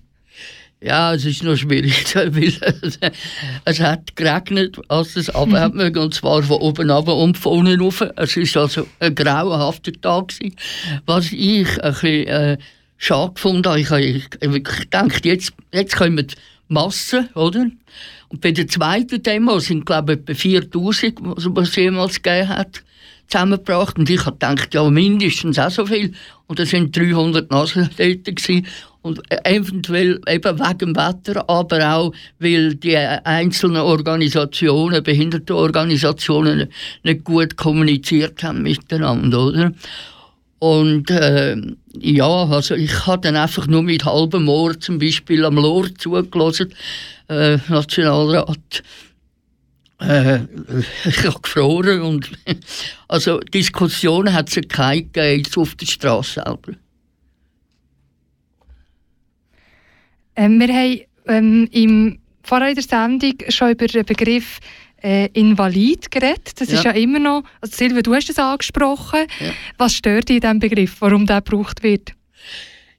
[0.82, 2.06] Ja, es ist noch schwierig,
[3.64, 8.00] es hat geregnet, als es abheben und zwar von oben runter und von unten rauf.
[8.16, 10.28] Es war also ein grauenhafter Tag.
[10.28, 10.56] Gewesen.
[11.04, 12.58] Was ich ein bisschen äh,
[12.96, 16.34] schade gefunden habe, ich, ich, ich dachte, jetzt, jetzt kommen die
[16.70, 17.66] Massen, oder?
[18.28, 22.82] Und bei der zweiten Demo sind, glaube ich, etwa 4000, was es jemals gegeben hat
[23.30, 23.98] zusammengebracht.
[23.98, 26.12] Und ich habe gedacht, ja, mindestens auch so viel.
[26.46, 28.24] Und da sind 300 Nasen dort.
[28.24, 28.66] Gewesen.
[29.02, 36.68] Und eventuell eben wegen dem Wetter, aber auch, weil die einzelnen Organisationen, Behindertenorganisationen,
[37.02, 39.72] nicht gut kommuniziert haben miteinander, oder?
[40.60, 41.56] Und äh,
[41.98, 46.72] ja, also ich habe dann einfach nur mit halbem Ohr zum Beispiel am Lohr zugelassen,
[47.28, 48.82] äh, Nationalrat
[50.00, 50.40] äh,
[51.04, 52.30] ich habe gefroren und
[53.08, 56.72] also Diskussionen hat es keine gegeben auf der Straße selber.
[60.36, 64.58] Ähm, wir haben ähm, im vorher in der Sendung schon über den Begriff
[65.02, 66.60] äh, Invalid geredet.
[66.60, 66.78] Das ja.
[66.78, 69.20] ist ja immer noch, also Silvia, du hast es angesprochen.
[69.40, 69.50] Ja.
[69.78, 72.12] Was stört dich in diesem Begriff, warum der gebraucht wird?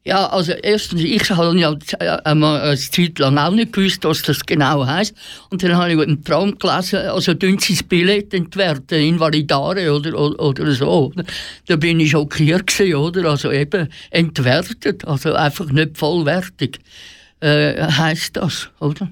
[0.03, 1.75] Ja, also erstens, ich habe ja
[2.23, 5.13] eine Zeit lang auch nicht gewusst, was das genau heisst.
[5.51, 10.17] Und dann habe ich im Traum gelesen, also tun sie das Billett entwerten, Invalidare oder,
[10.17, 11.13] oder, oder so.
[11.67, 13.29] Da bin ich schockiert gewesen, oder?
[13.29, 16.79] Also eben entwertet, also einfach nicht vollwertig,
[17.39, 19.11] äh, heisst das, oder?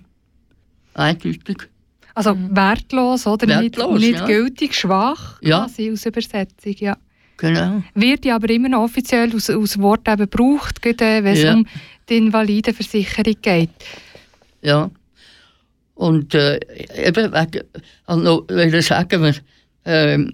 [0.96, 1.70] Eindeutig.
[2.16, 3.48] Also wertlos, oder?
[3.48, 4.26] Wertlos, nicht, nicht ja.
[4.26, 5.60] gültig, schwach, ja.
[5.60, 6.98] quasi aus Übersetzung, ja.
[7.38, 7.82] Genau.
[7.94, 11.54] Wird ja aber immer noch offiziell aus, aus Wort eben gebraucht, wenn es ja.
[11.54, 11.66] um
[12.10, 13.70] die Invalidenversicherung geht.
[14.62, 14.92] Ja.
[15.96, 16.60] Und äh,
[17.08, 19.36] eben also, will sagen, wir,
[19.86, 20.34] ähm,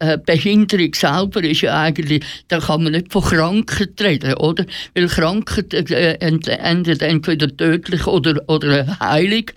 [0.00, 4.64] äh, Behinderung selber ist ja eigentlich, da kann man nicht von Krankheit reden, oder?
[4.94, 9.52] Weil Krankheit äh, endet entweder tödlich oder, oder heilig,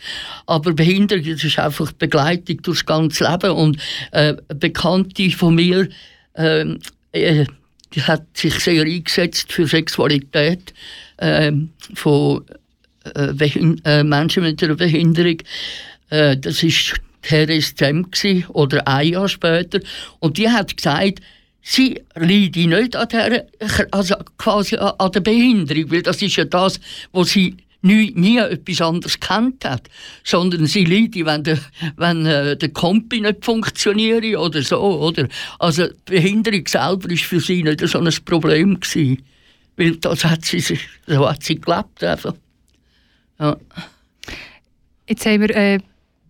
[0.46, 3.78] aber Behinderung das ist einfach Begleitung durchs ganze Leben und
[4.12, 5.88] äh, Bekannte von mir
[6.36, 6.80] ähm,
[7.14, 7.46] äh,
[8.02, 10.74] hat sich sehr eingesetzt für Sexualität
[11.18, 11.54] äh,
[11.94, 12.44] von
[13.16, 13.32] äh,
[13.86, 15.38] äh, Menschen mit einer Behinderung.
[16.10, 18.08] Das ist Therese Zem
[18.50, 19.80] oder ein Jahr später.
[20.20, 21.20] Und die hat gesagt,
[21.62, 23.48] sie leide nicht an der,
[23.92, 26.80] also quasi an der Behinderung, weil das ist ja das,
[27.12, 29.90] was sie nie, nie etwas anderes kennt hat,
[30.24, 31.60] sondern sie leidet, wenn der,
[31.98, 35.28] wenn äh, der Kompi nicht funktioniert oder so, oder?
[35.60, 39.24] Also Behinderung selber ist für sie nicht so ein Problem gewesen,
[39.76, 42.36] weil das hat sie, so hat sie gelebt einfach.
[43.40, 43.58] Ja.
[45.08, 45.80] Jetzt haben wir äh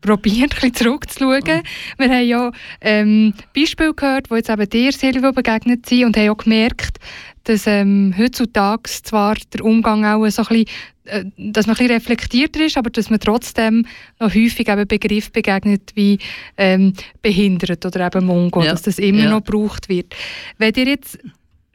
[0.03, 1.63] probiert, ein zurückzuschauen.
[1.97, 6.29] Wir haben ja ähm, Beispiele gehört, wo jetzt eben dir, Silvio, begegnet sind und haben
[6.29, 6.99] auch gemerkt,
[7.45, 10.65] dass ähm, heutzutage zwar der Umgang auch so ein bisschen,
[11.05, 13.85] äh, dass man ein bisschen reflektierter ist, aber dass man trotzdem
[14.19, 16.19] noch häufig eben Begriff begegnet wie
[16.57, 18.71] ähm, behindert oder eben Mongo, ja.
[18.71, 19.29] dass das immer ja.
[19.29, 20.15] noch gebraucht wird.
[20.57, 21.19] Wenn ihr jetzt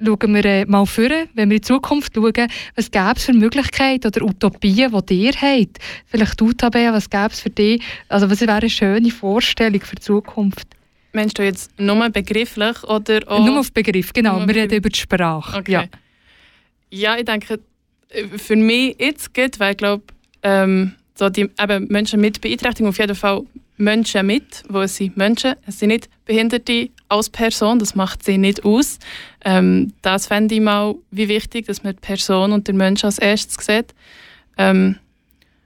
[0.04, 3.32] schauen wir äh, mal vor, wenn wir in die Zukunft schauen, was gäbe es für
[3.32, 5.78] Möglichkeiten oder Utopien, die ihr habt?
[6.06, 7.82] Vielleicht du, Tabea, was gäbe es für dich?
[8.08, 10.68] Also was wäre eine schöne Vorstellung für die Zukunft?
[11.12, 13.44] Meinst du jetzt nur begrifflich oder auch...
[13.44, 14.46] Nur auf Begriff, genau.
[14.46, 15.58] Wir reden über die Sprache.
[15.58, 15.72] Okay.
[15.72, 15.84] Ja.
[16.90, 17.60] ja, ich denke,
[18.36, 20.04] für mich jetzt geht, weil ich glaube,
[20.42, 23.42] ähm, so die eben Menschen mit Beeinträchtigung auf jeden Fall
[23.78, 28.36] Menschen mit, wo es sind Menschen, es sind nicht Behinderte als Person, das macht sie
[28.36, 28.98] nicht aus.
[29.44, 33.18] Ähm, das fände ich mal wie wichtig, dass man die Person und den Menschen als
[33.18, 33.94] erstes sieht.
[34.58, 34.96] Ähm,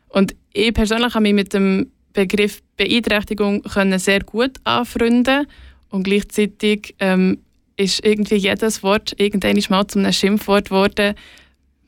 [0.08, 5.46] und ich persönlich habe mich mit dem Begriff Beeinträchtigung können sehr gut anfreunden
[5.88, 7.38] und gleichzeitig ähm,
[7.76, 11.14] ist irgendwie jedes Wort irgendwann mal zu einem Schimpfwort geworden.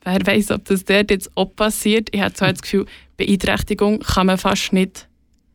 [0.02, 2.08] Wer weiß, ob das dort jetzt auch passiert.
[2.12, 5.08] Ich habe zwar das Gefühl, Beeinträchtigung kann man fast nicht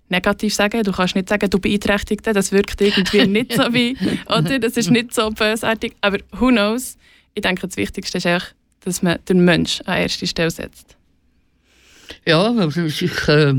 [0.09, 0.83] negativ sagen.
[0.83, 4.59] Du kannst nicht sagen, du Beeinträchtigte, das wirkt irgendwie nicht so wie, oder?
[4.59, 5.95] Das ist nicht so bösartig.
[6.01, 6.97] Aber who knows?
[7.33, 10.97] Ich denke, das Wichtigste ist eigentlich, dass man den Mensch an erste Stelle setzt.
[12.25, 13.53] Ja, also ich, äh,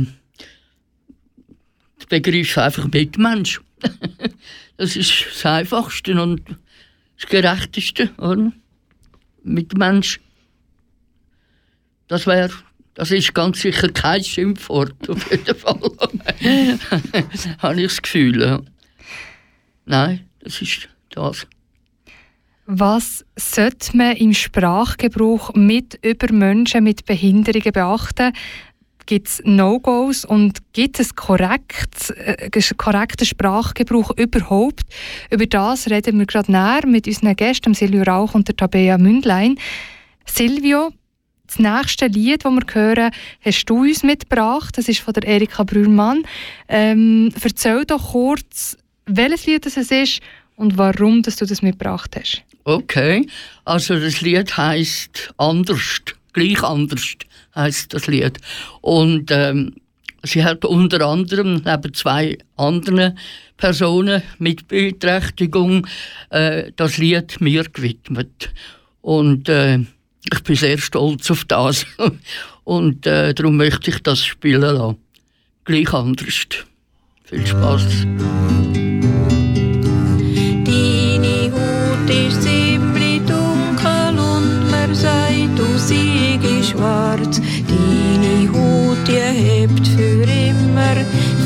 [2.00, 3.60] der Begriff einfach Mitmensch.
[4.76, 6.42] das ist das Einfachste und
[7.18, 8.52] das Gerechteste, oder?
[9.42, 10.20] Mitmensch.
[12.08, 12.50] Das wäre
[13.00, 15.80] das ist ganz sicher kein Schimpfwort, auf jeden Fall.
[17.58, 18.62] Habe ich das Gefühl.
[19.86, 21.46] Nein, das ist das.
[22.66, 28.34] Was sollte man im Sprachgebrauch mit über Menschen mit Behinderungen beachten?
[29.06, 34.82] Gibt es No-Gos und gibt es korrekt, äh, korrekten Sprachgebrauch überhaupt?
[35.30, 39.56] Über das reden wir gerade näher mit unseren Gästen, Silvio Rauch und der Tabea Mündlein.
[40.26, 40.92] Silvio,
[41.50, 43.10] das nächste Lied, das wir hören,
[43.40, 44.78] hast du uns mitgebracht.
[44.78, 46.22] Das ist von der Erika Brühlmann.
[46.68, 50.20] Ähm, erzähl doch kurz, welches Lied es ist
[50.56, 52.42] und warum dass du das mitgebracht hast.
[52.64, 53.26] Okay,
[53.64, 57.14] also das Lied heißt anders, gleich anders
[57.56, 58.38] heißt das Lied.
[58.80, 59.74] Und ähm,
[60.22, 63.18] sie hat unter anderem neben zwei anderen
[63.56, 65.86] Personen mit Beeinträchtigung
[66.28, 68.52] äh, das Lied mir gewidmet.
[69.00, 69.80] Und äh,
[70.24, 71.86] ich bin sehr stolz auf das.
[72.64, 74.96] Und äh, darum möchte ich das spielen lassen.
[75.64, 76.46] Gleich anders.
[77.24, 77.82] Viel Spaß.
[80.64, 87.40] Deine Haut ist ziemlich dunkel und man sagt, du siehst schwarz.
[87.68, 90.96] Deine Haut, die hebt für immer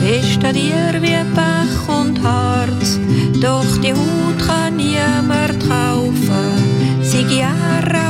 [0.01, 2.99] fest an dir wie Pech und Harz.
[3.41, 8.04] Doch die Haut kann niemand kaufen, sie Jahre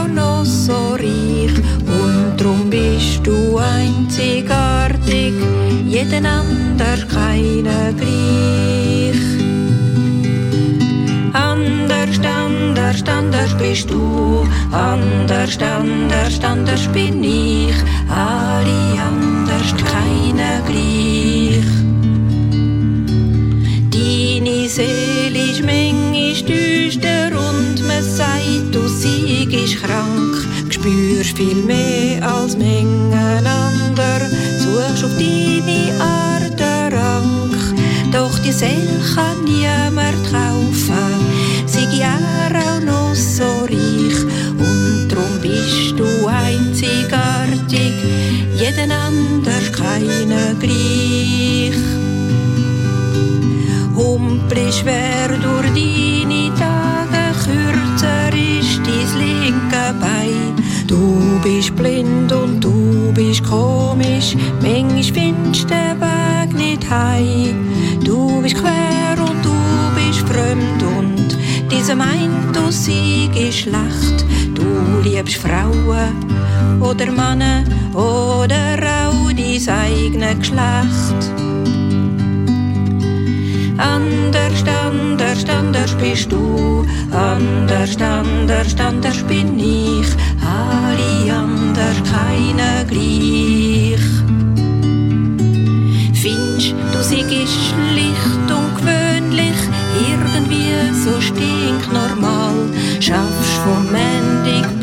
[13.58, 17.74] bist du, anders, anders, anders bin ich,
[18.08, 21.64] alle anders, keiner gleich.
[23.90, 30.34] Deine Seele ist manchmal düster und man sagt, du siegst krank.
[30.70, 34.20] Spürst viel mehr als Mengen ander,
[34.58, 36.60] suchst auf deine Art
[36.92, 37.56] Rank.
[38.12, 43.03] Doch die Seele kann niemand kaufen, sie Jahre auch noch
[46.84, 47.94] einzigartig,
[48.56, 51.74] jeden ander keiner gleich.
[53.96, 60.54] Humpel schwer durch deine Tage, kürzer ist dein linke Bein.
[60.86, 67.68] Du bist blind und du bist komisch, manchmal findest du den Weg nicht heim.
[68.04, 69.54] Du bist quer und du
[69.96, 71.38] bist fremd und
[71.70, 74.24] diese meint, du siegst schlecht.
[74.54, 76.43] Du liebst Frauen
[76.84, 77.64] oder Männer
[77.94, 81.22] oder auch dein eigenes Geschlecht.
[83.78, 90.06] Anders, anders, anders bist du, anders, anders, anders bin ich,
[90.40, 94.04] alle anders, keiner gleich.
[96.14, 99.58] Findest du siehst schlicht und gewöhnlich,
[100.08, 100.70] irgendwie
[101.04, 102.68] so stinknormal,
[103.00, 104.13] schaffst vom Montag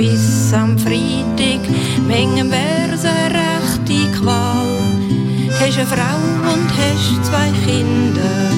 [0.02, 1.62] bis am Freitag,
[2.08, 4.66] Mengen wär's eine rechte Qual.
[5.60, 6.20] Hast eine Frau
[6.52, 8.50] und hast zwei Kinder,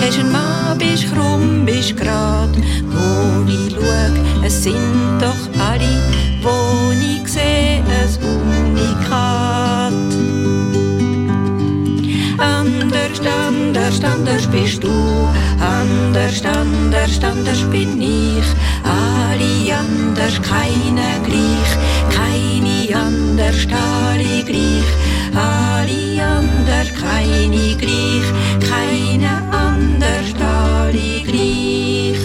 [0.00, 2.54] hast einen Mann, bist krumm, bist grad.
[2.92, 5.94] Wo ich schau, es sind doch alle,
[6.44, 8.12] wo ich seh, ein
[8.62, 9.92] Unikat.
[12.38, 13.18] Anders,
[13.48, 14.94] anders, anders bist du,
[15.58, 18.46] anders, anders, anders bin ich.
[20.24, 24.88] Anders, keine gleich, keine anders, alle gleich.
[25.34, 28.24] Alle anders, keine gleich,
[28.66, 32.18] keine anders, alle gleich.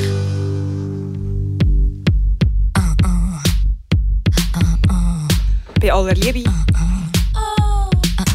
[5.82, 6.50] Bei aller Liebe.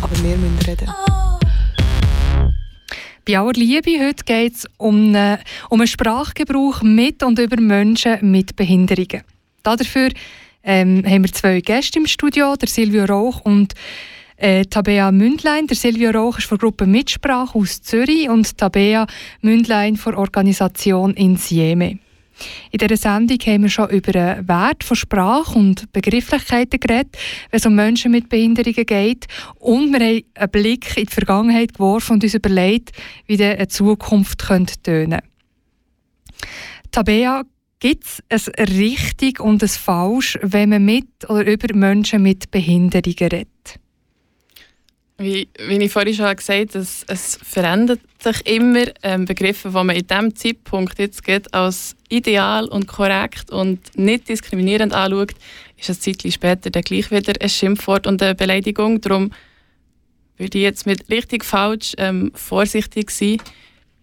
[0.03, 0.89] Aber wir müssen reden.
[3.27, 5.39] Bei aller Liebe heute geht es um, eine,
[5.71, 9.23] um einen Sprachgebrauch mit und über Menschen mit Behinderungen.
[9.65, 10.11] Dafür
[10.62, 13.75] ähm, haben wir zwei Gäste im Studio, der Silvio Rauch und
[14.37, 15.67] äh, Tabea Mündlein.
[15.67, 19.07] Der Silvio Rauch ist von der Gruppe Mitsprache aus Zürich und Tabea
[19.41, 21.99] Mündlein von der Organisation Insieme.
[22.73, 27.17] In dieser Sendung haben wir schon über den Wert von Sprache und Begrifflichkeiten geredet,
[27.51, 29.27] wenn es um Menschen mit Behinderungen geht.
[29.61, 32.91] Und wir haben einen Blick in die Vergangenheit geworfen und uns überlegt,
[33.27, 35.21] wie eine Zukunft könnte tönen
[36.91, 37.45] Tabea,
[37.85, 43.18] gibt es ein richtig und ein falsch, wenn man mit oder über Menschen mit Behinderungen
[43.18, 43.78] redet?
[45.18, 48.87] Wie, wie ich vorhin schon gesagt habe, es, verändert sich immer.
[49.03, 54.30] Ähm, Begriffe, die man in diesem Zeitpunkt jetzt geht, als ideal und korrekt und nicht
[54.30, 55.35] diskriminierend anschaut,
[55.76, 59.03] ist ein Zeitchen später dann gleich wieder ein Schimpfwort und eine Beleidigung.
[59.03, 59.30] Darum
[60.39, 63.37] würde ich jetzt mit richtig falsch ähm, vorsichtig sein.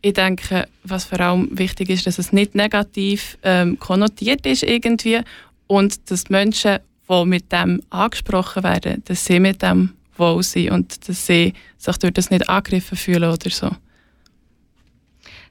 [0.01, 5.19] Ich denke, was vor allem wichtig ist, dass es nicht negativ ähm, konnotiert ist irgendwie
[5.67, 10.71] und dass die Menschen, die mit dem angesprochen werden, dass sie mit dem wohl sind
[10.71, 13.69] und dass sie sich durch das nicht angegriffen fühlen oder so.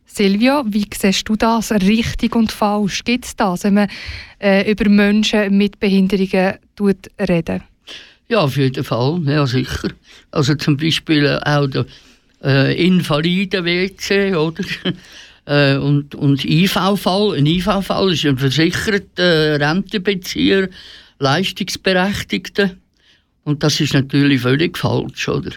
[0.05, 1.70] Silvia, wie siehst du das?
[1.70, 3.05] Richtig und falsch?
[3.05, 3.88] Gibt es das, wenn man
[4.40, 6.55] äh, über Menschen mit Behinderungen
[7.18, 7.62] redet?
[8.28, 9.90] Ja, auf jeden Fall, ja sicher.
[10.30, 11.86] Also zum Beispiel auch der
[12.43, 14.64] äh, Invaliden-WC, oder?
[15.47, 17.36] äh, und, und IV-Fall.
[17.36, 20.68] Ein IV-Fall ist ein versicherter Rentenbezieher,
[21.18, 22.76] Leistungsberechtigter.
[23.45, 25.53] Und das ist natürlich völlig falsch, oder?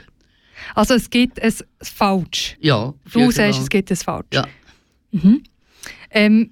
[0.75, 2.57] Also es gibt ein Falsch.
[2.59, 2.93] Ja.
[3.11, 4.27] Du sagst, es gibt ein Falsch.
[4.33, 4.47] Ja.
[5.11, 5.43] Mhm.
[6.09, 6.51] Ähm,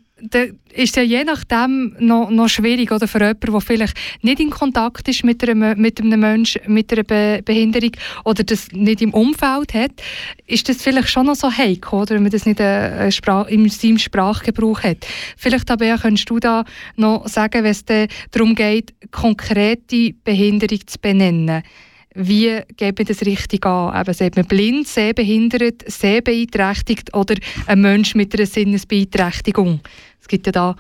[0.74, 5.08] ist ja je nachdem noch, noch schwierig oder für jemanden, der vielleicht nicht in Kontakt
[5.08, 7.92] ist mit einem, mit einem Menschen mit einer Be Behinderung
[8.26, 9.92] oder das nicht im Umfeld hat,
[10.48, 13.68] ist das vielleicht schon noch so heikel, oder wenn man das nicht äh, Sprach, in
[13.70, 15.06] seinem Sprachgebrauch hat.
[15.38, 16.64] Vielleicht aber könntest du da
[16.96, 17.86] noch sagen, wenn es
[18.32, 21.64] darum geht, konkrete Behinderung zu benennen
[22.14, 24.00] wie geht man das richtig an?
[24.00, 27.36] Eben, sagt man blind, sehbehindert, sehbeeinträchtigt oder
[27.68, 29.80] ein Mensch mit einer Sinnesbeeinträchtigung?
[30.32, 30.76] Es gibt ja da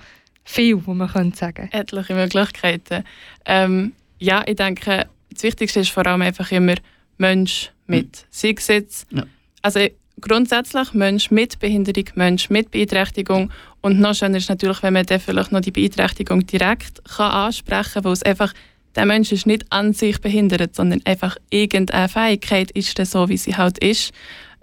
[0.45, 3.03] viel, was man könnte sagen Etliche Möglichkeiten.
[3.45, 6.75] Ähm, ja, ich denke, das Wichtigste ist vor allem einfach immer
[7.17, 8.27] Mensch mit mhm.
[8.29, 9.05] Seinsitz.
[9.09, 9.25] Ja.
[9.61, 9.85] Also
[10.21, 13.51] grundsätzlich Mensch mit Behinderung, Mensch mit Beeinträchtigung.
[13.81, 17.95] Und noch schöner ist natürlich, wenn man dann vielleicht noch die Beeinträchtigung direkt kann ansprechen
[17.95, 18.53] kann, weil es einfach
[18.95, 23.35] der Mensch ist nicht an sich behindert, sondern einfach irgendeine Fähigkeit ist das so, wie
[23.35, 24.13] sie halt ist.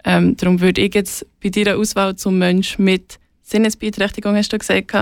[0.03, 3.18] Ähm, darum würde ich jetzt bei deiner Auswahl zum Mensch mit
[3.49, 4.95] Sinnesbeeinträchtigung, hast du gesagt,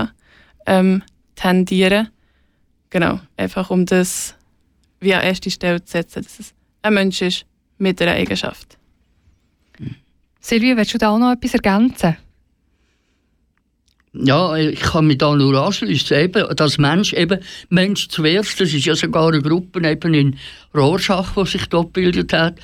[0.66, 1.02] ähm,
[1.34, 2.08] tendieren.
[2.90, 4.34] Genau, einfach um das
[5.00, 7.44] wie an erste Stelle zu setzen, dass es ein Mensch ist
[7.76, 8.78] mit einer Eigenschaft.
[10.40, 12.16] Silvia, willst du da auch noch etwas ergänzen?
[14.14, 16.16] Ja, ich kann mich da nur anschließen.
[16.18, 20.38] Eben, das Mensch, eben Mensch zuerst, das ist ja sogar eine Gruppe eben in
[20.74, 22.58] Rorschach, die sich dort gebildet hat.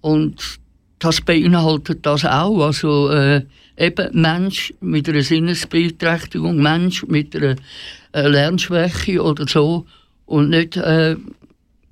[0.00, 0.58] Und
[0.98, 2.60] das beinhaltet das auch.
[2.60, 3.42] Also äh,
[3.76, 7.56] eben Mensch mit einer Sinnesbeeinträchtigung, Mensch mit einer
[8.12, 9.86] äh, Lernschwäche oder so.
[10.26, 11.16] Und nicht, äh,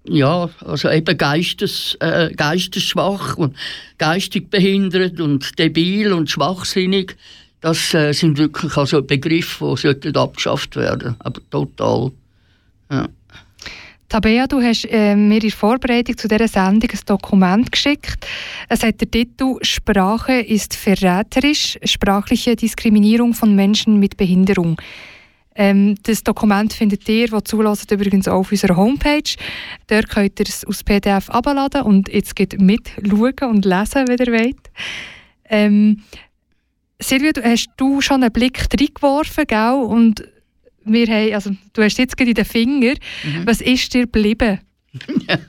[0.08, 3.56] ja, also eben Geistes, äh, geistesschwach und
[3.98, 7.16] geistig behindert und debil und schwachsinnig
[7.60, 12.12] das äh, sind wirklich also Begriffe, die abgeschafft werden aber total.
[12.90, 13.08] Ja.
[14.08, 18.26] Tabea, du hast äh, mir in Vorbereitung zu dieser Sendung ein Dokument geschickt.
[18.68, 21.76] Es hat den Titel «Sprache ist verräterisch.
[21.82, 24.80] Sprachliche Diskriminierung von Menschen mit Behinderung».
[25.56, 29.34] Ähm, das Dokument findet ihr, das zulässt, übrigens auch auf unserer Homepage.
[29.88, 34.32] Dort könnt ihr es aus PDF abladen und jetzt geht mitschauen und lesen, wenn ihr
[34.32, 34.70] wollt.
[35.48, 36.02] Ähm,
[37.00, 39.72] Silvia, hast du schon einen Blick reingeworfen, gell?
[39.72, 40.28] Und
[40.86, 42.94] wir haben, also, du hast jetzt gerade in den Finger.
[43.24, 43.46] Mhm.
[43.46, 44.60] Was ist dir geblieben?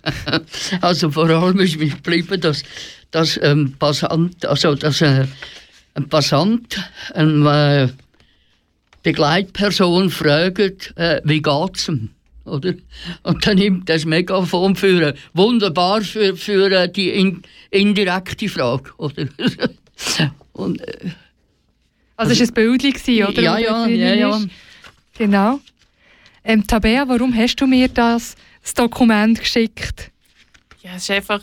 [0.82, 2.64] also vor allem ist mir geblieben, dass,
[3.12, 5.28] dass ein Passant, also dass ein, äh,
[5.94, 6.78] ein Passant
[7.14, 8.04] eine äh,
[9.04, 12.10] Begleitperson fragt, äh, wie geht's ihm?
[12.46, 12.74] Oder?
[13.24, 18.92] Und dann nimmt das Megafon für wunderbar für, für die in, indirekte Frage.
[18.98, 19.28] Oder?
[20.54, 21.12] Und, äh,
[22.16, 23.42] also, also es war ein Bild, oder?
[23.42, 24.42] Ja, ja, ja, ja.
[25.18, 25.60] Genau.
[26.44, 30.12] Ähm, Tabea, warum hast du mir das, das Dokument geschickt?
[30.82, 31.42] Ja, es ist einfach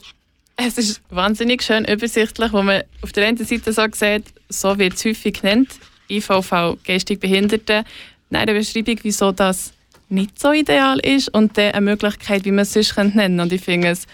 [0.56, 4.94] es ist wahnsinnig schön übersichtlich, wo man auf der einen Seite so sieht, so wird
[4.94, 5.70] es häufig genannt,
[6.08, 7.84] IVV, geistig Behinderte,
[8.30, 9.72] in einer Beschreibung, wieso das
[10.08, 13.42] nicht so ideal ist und dann eine Möglichkeit, wie man es sonst nennen könnte.
[13.42, 14.06] Und ich finde es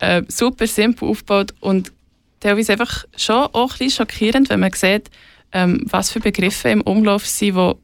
[0.00, 1.92] äh, super simpel aufgebaut und
[2.40, 5.10] teilweise einfach schon auch ein bisschen schockierend, wenn man sieht,
[5.52, 7.78] ähm, was für Begriffe im Umlauf sind, wo,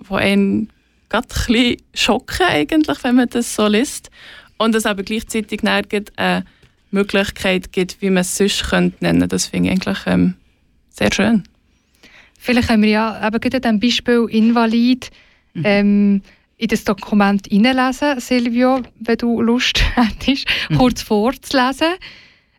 [0.00, 0.70] wo einen
[1.08, 4.10] gerade ein bisschen schocken eigentlich, wenn man das so liest.
[4.58, 6.44] Und es aber gleichzeitig eine
[6.90, 9.28] Möglichkeit gibt, wie man es sonst könnte nennen.
[9.28, 10.34] Das finde ich eigentlich ähm,
[10.90, 11.44] sehr schön.
[12.38, 15.10] Vielleicht können wir ja eben gerade an Beispiel Invalid
[15.54, 15.62] mhm.
[15.64, 16.22] ähm,
[16.56, 20.76] in das Dokument hineinlesen, Silvio, wenn du Lust hättest, mhm.
[20.76, 21.94] kurz vorzulesen.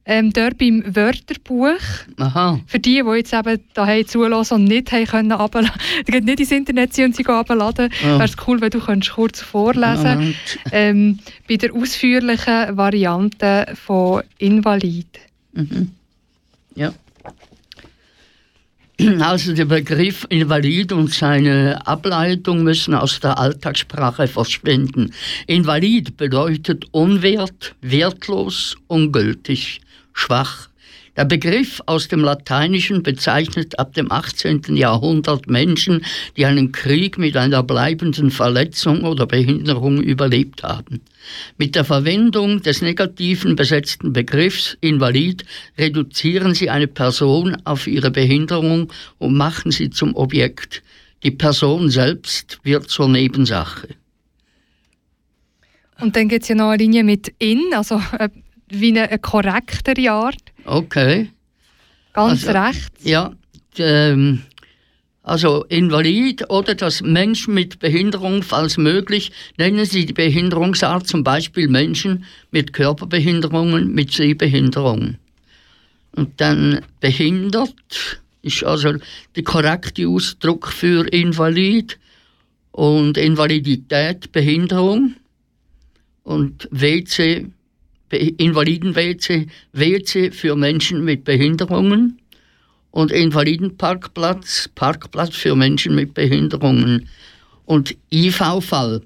[0.04, 1.80] Ähm, dort beim Wörterbuch.
[2.18, 2.60] Aha.
[2.66, 5.72] Für die, die jetzt eben daheim zulassen und nicht haben können, abladen,
[6.08, 8.08] nicht ins Internet sind und sie abladen, oh.
[8.08, 10.36] wäre es cool, wenn du könntest kurz vorlesen
[10.72, 15.20] ähm, bei der ausführlichen Variante von Invalid.
[15.54, 15.92] Mhm.
[16.76, 16.94] Ja.
[19.20, 25.12] Also der Begriff Invalid und seine Ableitung müssen aus der Alltagssprache verschwinden.
[25.48, 29.82] Invalid bedeutet unwert, wertlos, ungültig,
[30.14, 30.70] schwach.
[31.18, 34.78] Der Begriff aus dem Lateinischen bezeichnet ab dem 18.
[34.78, 36.06] Jahrhundert Menschen,
[36.38, 41.02] die einen Krieg mit einer bleibenden Verletzung oder Behinderung überlebt haben.
[41.58, 45.44] Mit der Verwendung des negativen besetzten Begriffs Invalid
[45.78, 50.82] reduzieren sie eine Person auf ihre Behinderung und machen sie zum Objekt.
[51.24, 53.90] Die Person selbst wird zur Nebensache.
[56.00, 58.30] Und dann gibt es ja noch eine Linie mit in, also äh,
[58.72, 60.42] wie eine, eine korrektere Art.
[60.66, 61.30] Okay.
[62.14, 62.92] Ganz also, recht.
[63.04, 63.34] Ja,
[63.78, 64.42] ähm,
[65.24, 71.68] also Invalid oder das Menschen mit Behinderung, falls möglich, nennen Sie die Behinderungsart zum Beispiel
[71.68, 75.18] Menschen mit Körperbehinderungen, mit Sehbehinderungen.
[76.16, 77.76] Und dann behindert
[78.42, 78.96] ist also
[79.36, 82.00] der korrekte Ausdruck für Invalid
[82.72, 85.16] und Invalidität Behinderung
[86.24, 87.48] und WC
[88.18, 92.20] Invaliden-WC, WC für Menschen mit Behinderungen
[92.92, 97.08] und Invalidenparkplatz, Parkplatz für Menschen mit Behinderungen
[97.66, 99.02] und IV-Fall.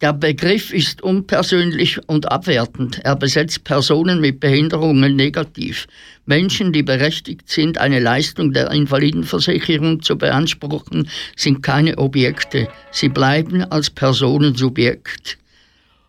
[0.00, 3.00] Der Begriff ist unpersönlich und abwertend.
[3.04, 5.86] Er besetzt Personen mit Behinderungen negativ.
[6.24, 11.06] Menschen, die berechtigt sind, eine Leistung der Invalidenversicherung zu beanspruchen,
[11.36, 12.68] sind keine Objekte.
[12.90, 15.36] Sie bleiben als Personen Subjekt.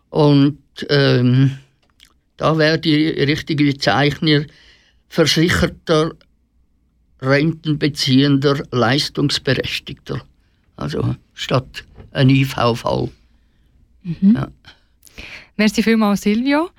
[0.08, 0.56] Und
[0.88, 1.58] ähm,
[2.36, 4.46] da wäre die richtige Bezeichnung
[5.08, 6.12] versicherter,
[7.20, 10.22] rentenbeziehender, leistungsberechtigter.
[10.76, 13.10] Also statt ein IV-Fall.
[14.02, 14.34] Mhm.
[14.34, 14.48] Ja.
[15.56, 16.70] Merci vielmals, Silvio.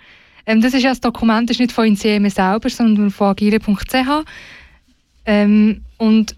[0.46, 4.26] Ähm, das ist ja das Dokument, das ist nicht von Insieme selber, sondern von agile.ch.
[5.26, 6.36] Ähm, und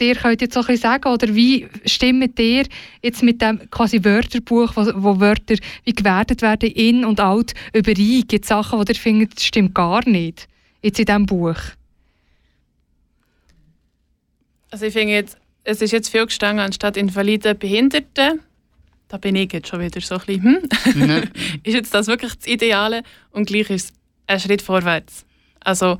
[0.00, 2.66] dir könnt jetzt so ein sagen, oder wie stimmt dir
[3.02, 8.24] jetzt mit dem quasi Wörterbuch, wo, wo Wörter wie gewertet werden, in und out, überein?
[8.26, 10.48] Gibt es Sachen, die ihr findet, das stimmt gar nicht,
[10.82, 11.58] jetzt in diesem Buch?
[14.70, 18.38] Also ich finde jetzt, es ist jetzt viel gestanden anstatt Invalide, Behinderte.
[19.08, 21.22] Da bin ich jetzt schon wieder so ein bisschen, hm?
[21.62, 23.02] ist jetzt das wirklich das Ideale?
[23.30, 23.92] Und gleich ist es
[24.26, 25.24] ein Schritt vorwärts.
[25.60, 25.98] Also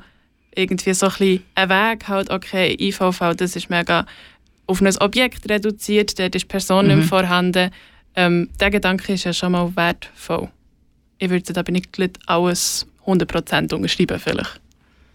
[0.59, 4.05] irgendwie so ein, bisschen ein Weg, halt, okay, IVV, das ist mega
[4.67, 6.99] auf ein Objekt reduziert, dort ist Person mhm.
[6.99, 7.71] nicht vorhanden.
[8.15, 10.49] Ähm, der Gedanke ist ja schon mal wertvoll.
[11.17, 11.89] Ich würde da nicht
[12.27, 14.61] alles 100% unterschreiben vielleicht.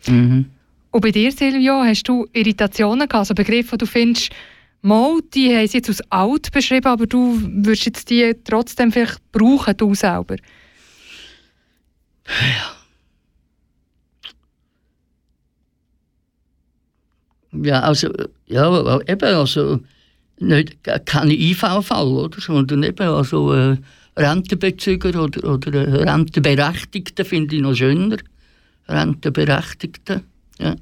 [0.06, 0.46] Mhm.
[0.90, 4.30] Und bei dir, Silvio, hast du Irritationen gehabt, also Begriffe, die du findest,
[4.82, 9.20] mal, die haben sie jetzt als alt beschrieben, aber du würdest jetzt die trotzdem vielleicht
[9.32, 10.36] brauchen, du selber?
[12.26, 12.83] Ja.
[17.62, 18.08] Ja, also,
[18.46, 19.80] ja, eben, also,
[20.38, 22.40] nicht, keine IV-Fall, oder?
[22.40, 23.76] Sondern eben, also, äh,
[24.16, 28.18] Rentenbezüger oder, oder äh, Rentenberechtigte finde ich noch schöner.
[28.88, 30.22] Rentenberechtigte,
[30.58, 30.76] ja.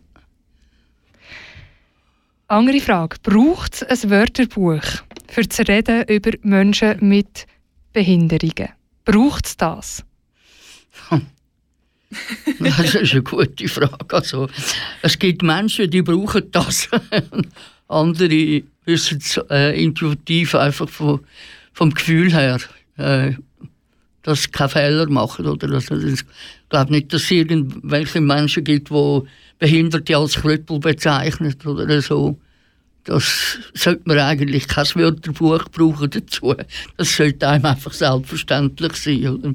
[2.49, 3.17] Andere Frage.
[3.23, 4.83] Braucht es ein Wörterbuch
[5.29, 7.47] für das Reden über Menschen mit
[7.93, 8.69] Behinderungen?
[9.05, 10.05] Braucht es das?
[12.59, 14.17] Das ist eine gute Frage.
[14.17, 14.49] Also,
[15.03, 16.89] es gibt Menschen, die brauchen das.
[17.89, 21.21] Andere wissen es äh, intuitiv einfach vom,
[21.73, 22.59] vom Gefühl her,
[22.97, 23.33] äh,
[24.23, 25.47] dass sie keine Fehler machen.
[25.47, 26.25] Oder dass, ich
[26.69, 29.23] glaube nicht, dass es irgendwelche Menschen gibt, die
[29.59, 32.39] Behinderte als Krüppel bezeichnen oder so.
[33.05, 36.55] Das sollte man eigentlich kein Wörterbuch brauchen dazu.
[36.97, 39.29] Das sollte einem einfach selbstverständlich sein.
[39.29, 39.53] Oder?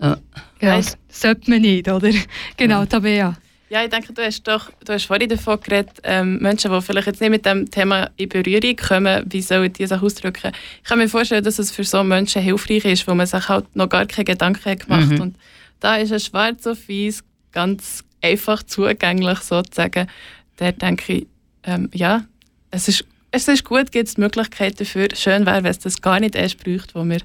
[0.00, 0.18] Ja.
[0.60, 2.10] Ja, das sollte man nicht, oder?
[2.56, 3.36] Genau, Tabea.
[3.70, 7.06] Ja, ich denke, du hast, doch, du hast vorhin davon geredet, ähm, Menschen, die vielleicht
[7.06, 10.52] jetzt nicht mit dem Thema in Berührung kommen, wie sollen die sich ausdrücken?
[10.82, 13.76] Ich kann mir vorstellen, dass es für so Menschen hilfreich ist, wo man sich halt
[13.76, 15.10] noch gar keine Gedanken gemacht hat.
[15.10, 15.20] Mhm.
[15.20, 15.36] Und
[15.80, 20.08] da ist ein schwarz auf weiß ganz einfach zugänglich sozusagen,
[20.56, 21.26] da denke ich,
[21.64, 22.24] ähm, ja,
[22.70, 25.08] es ist, es ist gut, gibt es Möglichkeiten dafür.
[25.14, 27.20] Schön wäre, wenn es das gar nicht erst bräuchte, wo wir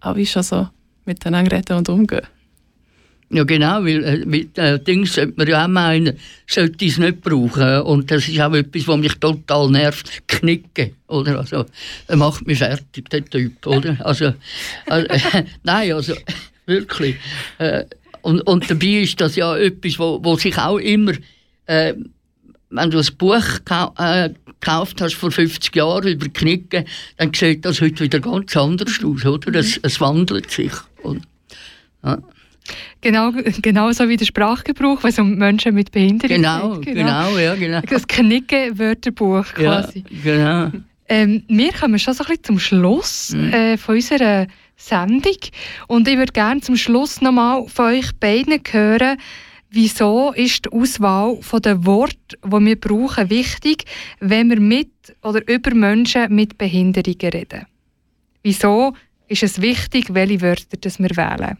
[0.00, 0.68] alle schon so
[1.04, 2.26] miteinander reden und umgehen.
[3.28, 6.16] Ja, genau, weil äh, mit äh, Dings sollte man ja auch meinen,
[6.46, 7.80] sollte ich es nicht brauchen.
[7.80, 10.28] Und das ist auch etwas, was mich total nervt.
[10.28, 11.40] Knicken, oder?
[11.40, 11.66] Also,
[12.06, 13.96] er macht mich fertig, der Typ, oder?
[14.04, 14.26] Also,
[14.86, 15.20] äh,
[15.64, 16.14] nein, also,
[16.66, 17.16] wirklich.
[17.58, 17.84] Äh,
[18.22, 21.12] und, und dabei ist das ja etwas, wo, wo sich auch immer,
[21.66, 21.94] äh,
[22.70, 23.44] wenn du ein Buch
[23.98, 26.84] äh, gekauft hast vor 50 Jahren über Knicken,
[27.16, 29.58] dann sieht das heute wieder ganz anders aus, oder?
[29.58, 30.72] Es, es wandelt sich.
[31.02, 31.22] Und,
[32.04, 32.18] ja.
[33.00, 36.94] Genau, genau so wie der Sprachgebrauch, wenn es um Menschen mit Behinderung genau, geht.
[36.94, 37.80] Genau, genau, ja, genau.
[37.88, 40.04] Das Knicken-Wörterbuch quasi.
[40.24, 40.84] Ja, genau.
[41.08, 43.52] Ähm, wir kommen schon so ein bisschen zum Schluss mhm.
[43.52, 44.46] äh, von unserer
[44.76, 45.36] Sendung
[45.86, 49.18] und ich würde gerne zum Schluss nochmal von euch beiden hören,
[49.70, 53.84] wieso ist die Auswahl der Worte, die wir brauchen, wichtig,
[54.20, 54.90] wenn wir mit
[55.22, 57.66] oder über Menschen mit Behinderungen reden?
[58.42, 58.94] Wieso
[59.28, 61.56] ist es wichtig, welche Wörter das wir wählen?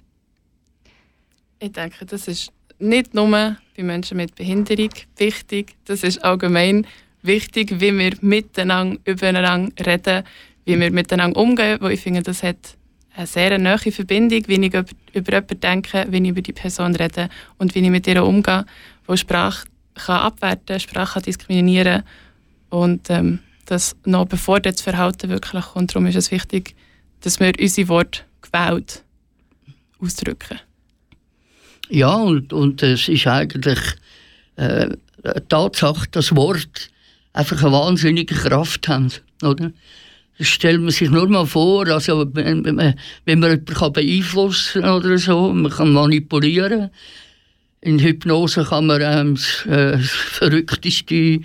[1.58, 6.86] Ich denke, das ist nicht nur bei Menschen mit Behinderung wichtig, das ist allgemein
[7.22, 10.24] wichtig, wie wir miteinander, übereinander reden,
[10.66, 12.76] wie wir miteinander umgehen, weil ich finde, das hat
[13.14, 14.84] eine sehr nahe Verbindung, wie ich über,
[15.14, 18.66] über jemanden denke, wie ich über die Person rede und wie ich mit ihr umgehe,
[19.06, 22.02] wo Sprache kann abwerten, Sprache kann diskriminieren
[22.68, 25.94] und ähm, das noch bevor das Verhalten wirklich kommt.
[25.94, 26.76] Darum ist es wichtig,
[27.22, 29.02] dass wir unsere Worte gewählt
[29.98, 30.60] ausdrücken.
[31.88, 33.78] Ja, und, und es ist eigentlich
[34.56, 34.88] äh,
[35.22, 36.90] eine Tatsache, dass Wort
[37.32, 39.12] einfach eine wahnsinnige Kraft haben.
[39.42, 39.70] Oder?
[40.38, 42.94] Das stellt man sich nur mal vor, also, wenn, wenn man
[43.26, 46.90] jemanden beeinflussen kann oder so, man kann manipulieren.
[47.80, 51.40] In Hypnose kann man ähm, das, äh, das Verrückteste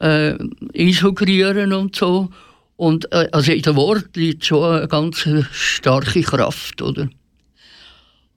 [0.00, 0.34] äh,
[0.72, 2.30] insuggerieren und so.
[2.76, 7.08] Und äh, also in dem Wort liegt schon eine ganz starke Kraft, oder?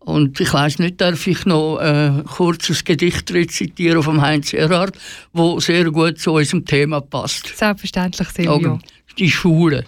[0.07, 4.97] Und ich weiß nicht, darf ich noch ein äh, kurzes Gedicht rezitieren vom Heinz Erhard,
[5.33, 7.57] wo sehr gut zu unserem Thema passt.
[7.57, 8.79] Selbstverständlich, Silvio.
[9.17, 9.83] Die Schule.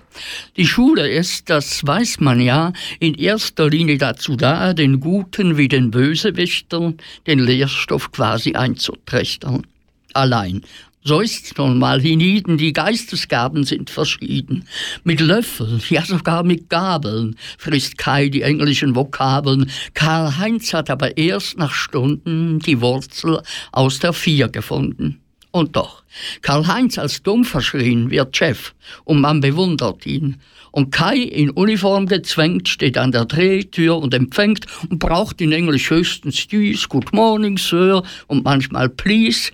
[0.57, 5.69] Die Schule ist, das weiß man ja, in erster Linie dazu da, den Guten wie
[5.69, 9.65] den Bösewichtern den Lehrstoff quasi einzutrichtern.
[10.13, 10.63] Allein
[11.03, 14.65] so ist's nun mal hienieden, die Geistesgaben sind verschieden.
[15.03, 19.71] Mit Löffeln, ja sogar mit Gabeln frisst Kai die englischen Vokabeln.
[19.93, 23.41] Karl-Heinz hat aber erst nach Stunden die Wurzel
[23.71, 25.21] aus der Vier gefunden.
[25.51, 26.03] Und doch,
[26.41, 28.73] Karl-Heinz als dumm verschrien wird Chef
[29.03, 30.37] und man bewundert ihn.
[30.71, 35.89] Und Kai in Uniform gezwängt steht an der Drehtür und empfängt und braucht in Englisch
[35.89, 39.51] höchstens dies, Good morning, Sir und manchmal please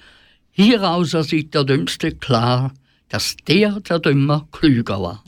[0.58, 2.74] Hieraus sieht der Dümmste klar,
[3.10, 5.24] dass der der Dümmer klüger war.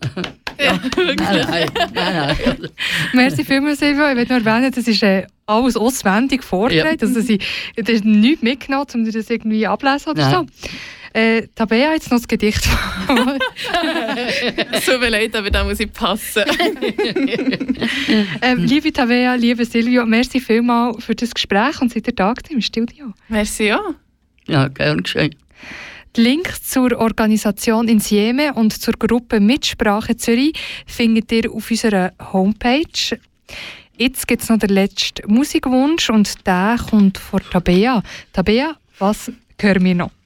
[0.60, 2.68] Ja, nein, nein, nein, nein.
[3.12, 4.10] Merci vielmals, Silvia.
[4.10, 6.98] Ich will nur erwähnen, das ist äh, alles auswendig vorgetragen.
[7.00, 7.06] Ja.
[7.06, 7.38] Also, sie,
[7.76, 10.46] das ist nichts mitgenommen, um das irgendwie ablesen oder so.
[11.12, 12.64] Äh, Tabea jetzt noch das Gedicht.
[14.84, 16.42] so mir leid, aber da muss ich passen.
[18.42, 22.60] ähm, liebe Tabea, liebe Silvio, merci vielmals für das Gespräch und seid ihr da im
[22.60, 23.12] Studio.
[23.28, 23.80] Merci, ja.
[24.46, 25.34] Ja, gern geschehen.
[26.16, 30.52] Die Links zur Organisation in Sieme und zur Gruppe Mitsprache Zürich
[30.86, 33.18] findet ihr auf unserer Homepage.
[33.96, 38.02] Jetzt gibt es noch den letzten Musikwunsch und der kommt von Tabea.
[38.32, 39.30] Tabea, was
[39.60, 40.17] hören wir noch?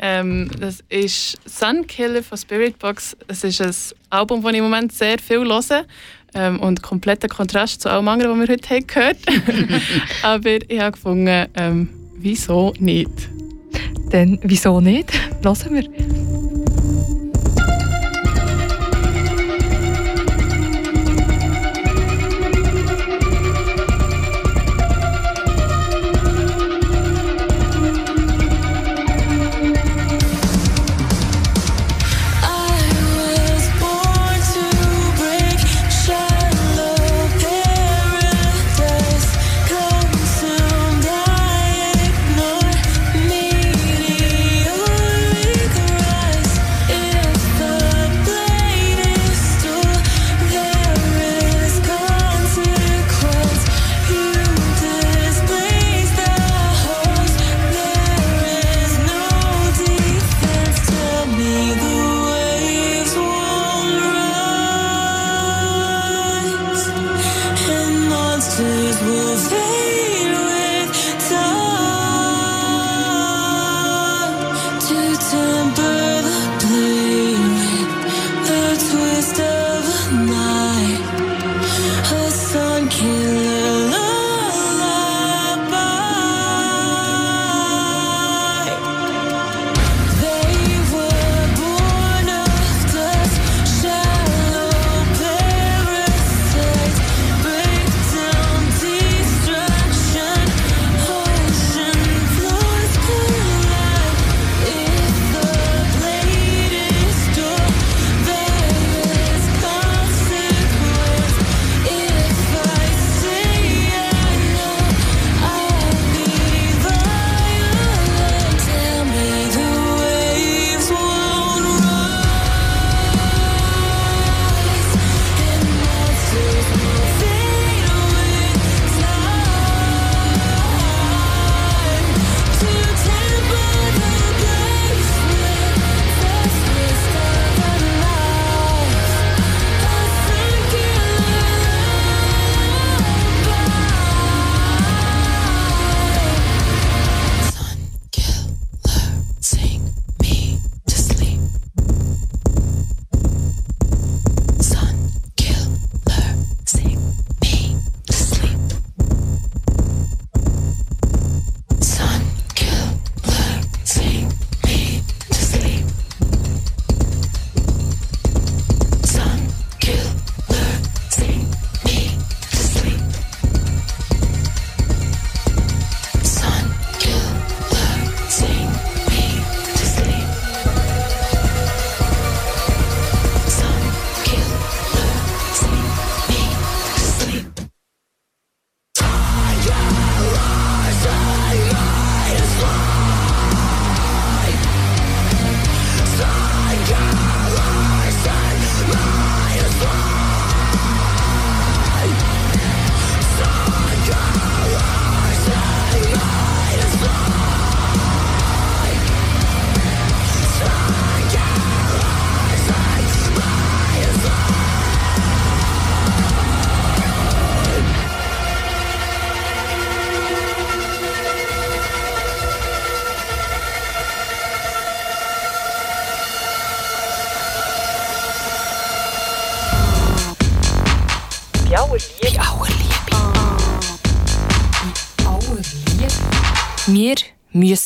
[0.00, 3.16] Ähm, das ist Sunkiller von Spiritbox.
[3.28, 3.74] Es ist ein
[4.08, 5.84] Album, das ich im Moment sehr viel höre.
[6.32, 9.82] Ähm, und kompletter Kontrast zu allem anderen, was wir heute gehört haben.
[10.22, 13.10] Aber ich habe gefunden, ähm, wieso nicht?
[14.10, 15.12] Dann wieso nicht?
[15.42, 16.69] Hören wir.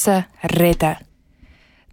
[0.07, 0.24] Müssen
[0.59, 0.96] reden.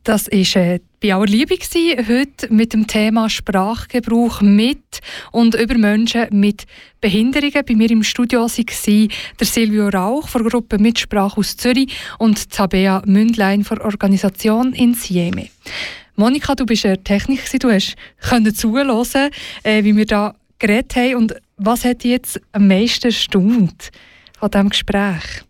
[0.03, 4.99] Das war äh, bei aller Liebe gewesen, heute mit dem Thema Sprachgebrauch mit
[5.31, 6.65] und über Menschen mit
[6.99, 7.63] Behinderungen.
[7.67, 9.07] Bei mir im Studio waren
[9.39, 14.73] der Silvio Rauch von der Gruppe Mitsprache aus Zürich und Tabea Mündlein von der Organisation
[14.73, 15.49] in Sieme.
[16.15, 19.29] Monika, du bist eine Technik, du hast können zuhören,
[19.61, 21.15] äh, wie wir da geredet haben.
[21.15, 23.91] Und was hat jetzt am meisten erstaunt
[24.39, 25.43] von diesem Gespräch?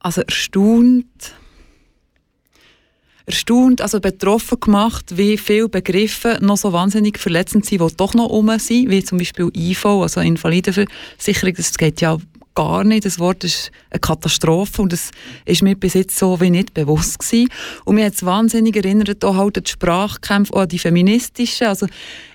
[0.00, 1.34] Also erstaunt
[3.28, 8.30] erstaunt, also betroffen gemacht, wie viele Begriffe noch so wahnsinnig verletzend sind, die doch noch
[8.30, 12.16] um sind, wie zum Beispiel IV, also Invalidenversicherung, das geht ja
[12.54, 13.04] gar nicht.
[13.04, 15.10] Das Wort ist eine Katastrophe und das
[15.44, 17.48] ist mir bis jetzt so wie nicht bewusst gewesen.
[17.84, 21.68] Und mir hat es wahnsinnig erinnert, auch halt die Sprachkämpfe, auch die feministischen.
[21.68, 21.86] Also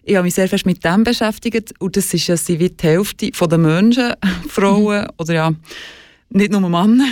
[0.04, 3.32] ich habe mich sehr fest mit dem beschäftigt und das ist ja wie die Hälfte
[3.32, 4.14] der Menschen,
[4.48, 5.10] Frauen mhm.
[5.18, 5.52] oder ja,
[6.34, 7.06] nicht nur Männer.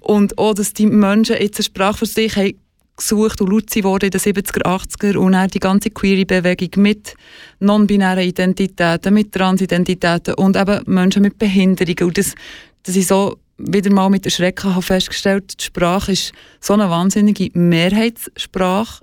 [0.00, 2.54] Und auch, dass die Menschen jetzt eine Sprache für sich haben
[2.96, 7.14] gesucht und laut wurde in den 70er, 80er und dann die ganze Queer-Bewegung mit
[7.60, 12.02] non-binären Identitäten, mit Transidentitäten und eben Menschen mit Behinderungen.
[12.02, 12.34] Und das,
[12.82, 17.50] das ist so wieder mal mit Erschrecken habe festgestellt, die Sprache ist so eine wahnsinnige
[17.54, 19.02] Mehrheitssprache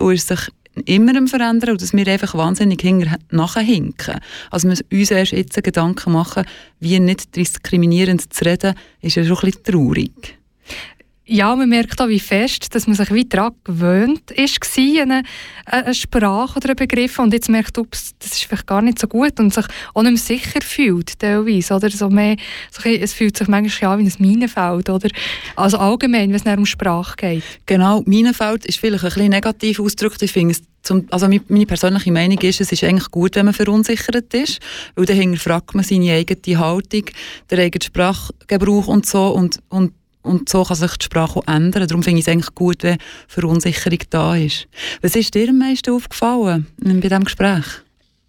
[0.00, 0.40] und ist sich
[0.84, 2.82] immer am Verändern und dass wir einfach wahnsinnig
[3.30, 4.20] nachhinken.
[4.50, 6.44] Also wir uns erst jetzt Gedanken machen,
[6.80, 10.41] wie nicht diskriminierend zu reden, ist ja schon ein bisschen traurig
[11.32, 15.22] ja, man merkt auch, wie fest, dass man sich wie daran gewöhnt ist, eine,
[15.64, 19.06] eine Sprache oder einen Begriff und jetzt merkt, ups, das ist vielleicht gar nicht so
[19.06, 19.64] gut und sich
[19.94, 21.88] auch nicht mehr sicher fühlt, teilweise, oder?
[21.88, 22.36] So mehr,
[22.70, 25.08] so, es fühlt sich manchmal an wie ein Minenfeld, oder?
[25.56, 27.44] Also allgemein, wenn es um Sprache geht.
[27.64, 30.20] Genau, Minenfeld ist vielleicht ein bisschen negativ ausgedrückt.
[30.20, 34.34] Ich finde zum, also meine persönliche Meinung ist, es ist eigentlich gut, wenn man verunsichert
[34.34, 34.60] ist,
[34.96, 37.04] weil dann fragt man seine eigene Haltung,
[37.50, 39.92] den eigenen Sprachgebrauch und so und, und
[40.22, 41.86] und so kann sich die Sprache auch ändern.
[41.86, 42.98] Darum finde ich es eigentlich gut, wenn
[43.28, 44.68] Verunsicherung da ist.
[45.00, 47.64] Was ist dir am meisten aufgefallen bei diesem Gespräch?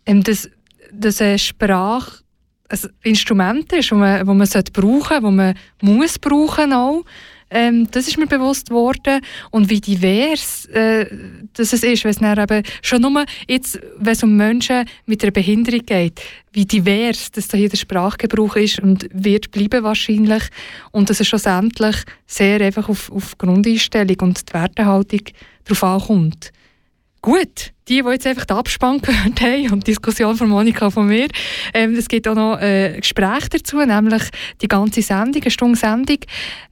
[0.06, 0.50] Ähm, dass,
[0.91, 2.24] dass eine Sprache
[2.70, 7.04] ein Instrument ist, das man, man brauchen sollte, das man muss brauchen auch
[7.54, 11.06] ähm, das ist mir bewusst worden und wie divers äh,
[11.54, 15.86] das ist, wenn es eben schon nur jetzt, wenn es um Menschen mit einer Behinderung
[15.86, 16.20] geht,
[16.51, 20.43] wie divers das da hier der Sprachgebrauch ist und wird bleiben wahrscheinlich
[20.91, 25.22] und dass es schlussendlich sehr einfach auf, auf Grundeinstellung und die Wertehaltung
[25.66, 26.51] darauf ankommt.
[27.24, 31.07] Gut, die, die jetzt einfach den Abspann gehört haben und die Diskussion von Monika von
[31.07, 31.30] mir,
[31.74, 34.24] ähm, es gibt auch noch äh, Gespräche dazu, nämlich
[34.61, 36.17] die ganze Sendung, eine Stunde Sendung,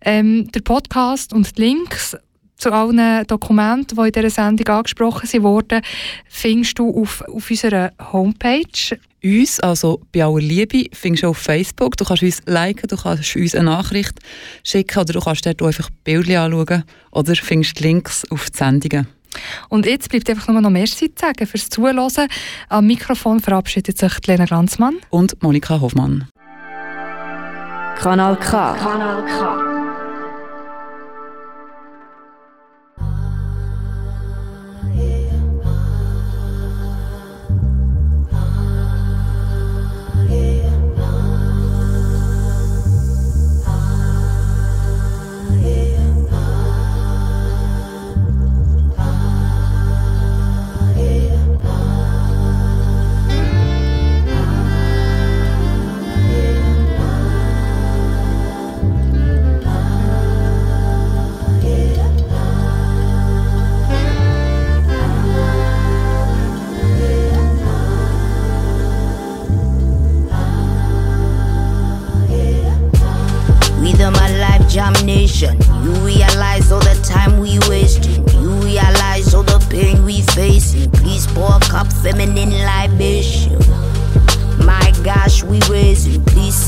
[0.01, 2.17] ähm, der Podcast und die Links
[2.57, 5.81] zu allen Dokumenten, die in dieser Sendung angesprochen wurden,
[6.27, 8.99] findest du auf, auf unserer Homepage.
[9.23, 11.95] Uns, also bei aller Liebe, findest du auf Facebook.
[11.95, 14.19] Du kannst uns liken, du kannst uns eine Nachricht
[14.65, 19.07] schicken oder du kannst dort einfach Bilder anschauen oder findest Links auf die Sendungen.
[19.69, 22.27] Und jetzt bleibt einfach nur noch Merci zu sagen fürs Zuhören.
[22.69, 26.27] Am Mikrofon verabschiedet sich Lena Glanzmann und Monika Hoffmann.
[27.97, 28.73] Kanal K.
[28.73, 29.70] Kanal K.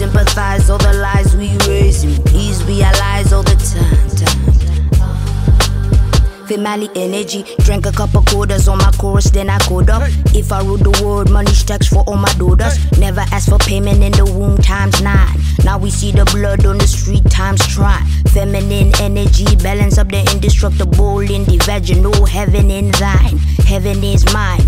[0.04, 2.22] sympathize all the lies we raising.
[2.24, 4.10] Please realize all the time.
[4.20, 4.44] time.
[6.46, 7.46] Family energy.
[7.60, 10.04] Drank a couple quarters on my chorus, then I code up.
[10.36, 12.76] If I rule the world, money stacks for all my daughters.
[13.00, 15.38] Never ask for payment in the womb times nine.
[15.64, 18.04] Now we see the blood on the street times try.
[18.34, 22.26] Feminine energy, balance up the indestructible in the vaginal.
[22.26, 23.38] Heaven in thine,
[23.72, 24.68] heaven is mine.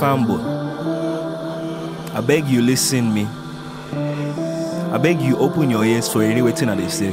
[0.00, 0.40] Fanboy,
[2.14, 3.26] I beg you listen me.
[4.92, 7.12] I beg you open your ears for any waiting at they say.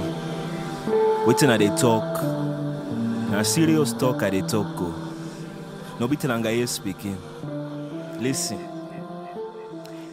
[1.27, 2.23] Waiting at they talk.
[3.29, 4.93] Now serious talk at they talk go.
[5.99, 7.17] No beating anga here speaking.
[8.19, 8.59] Listen.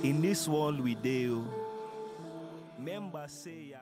[0.02, 3.74] In this world we deal, oh, members say.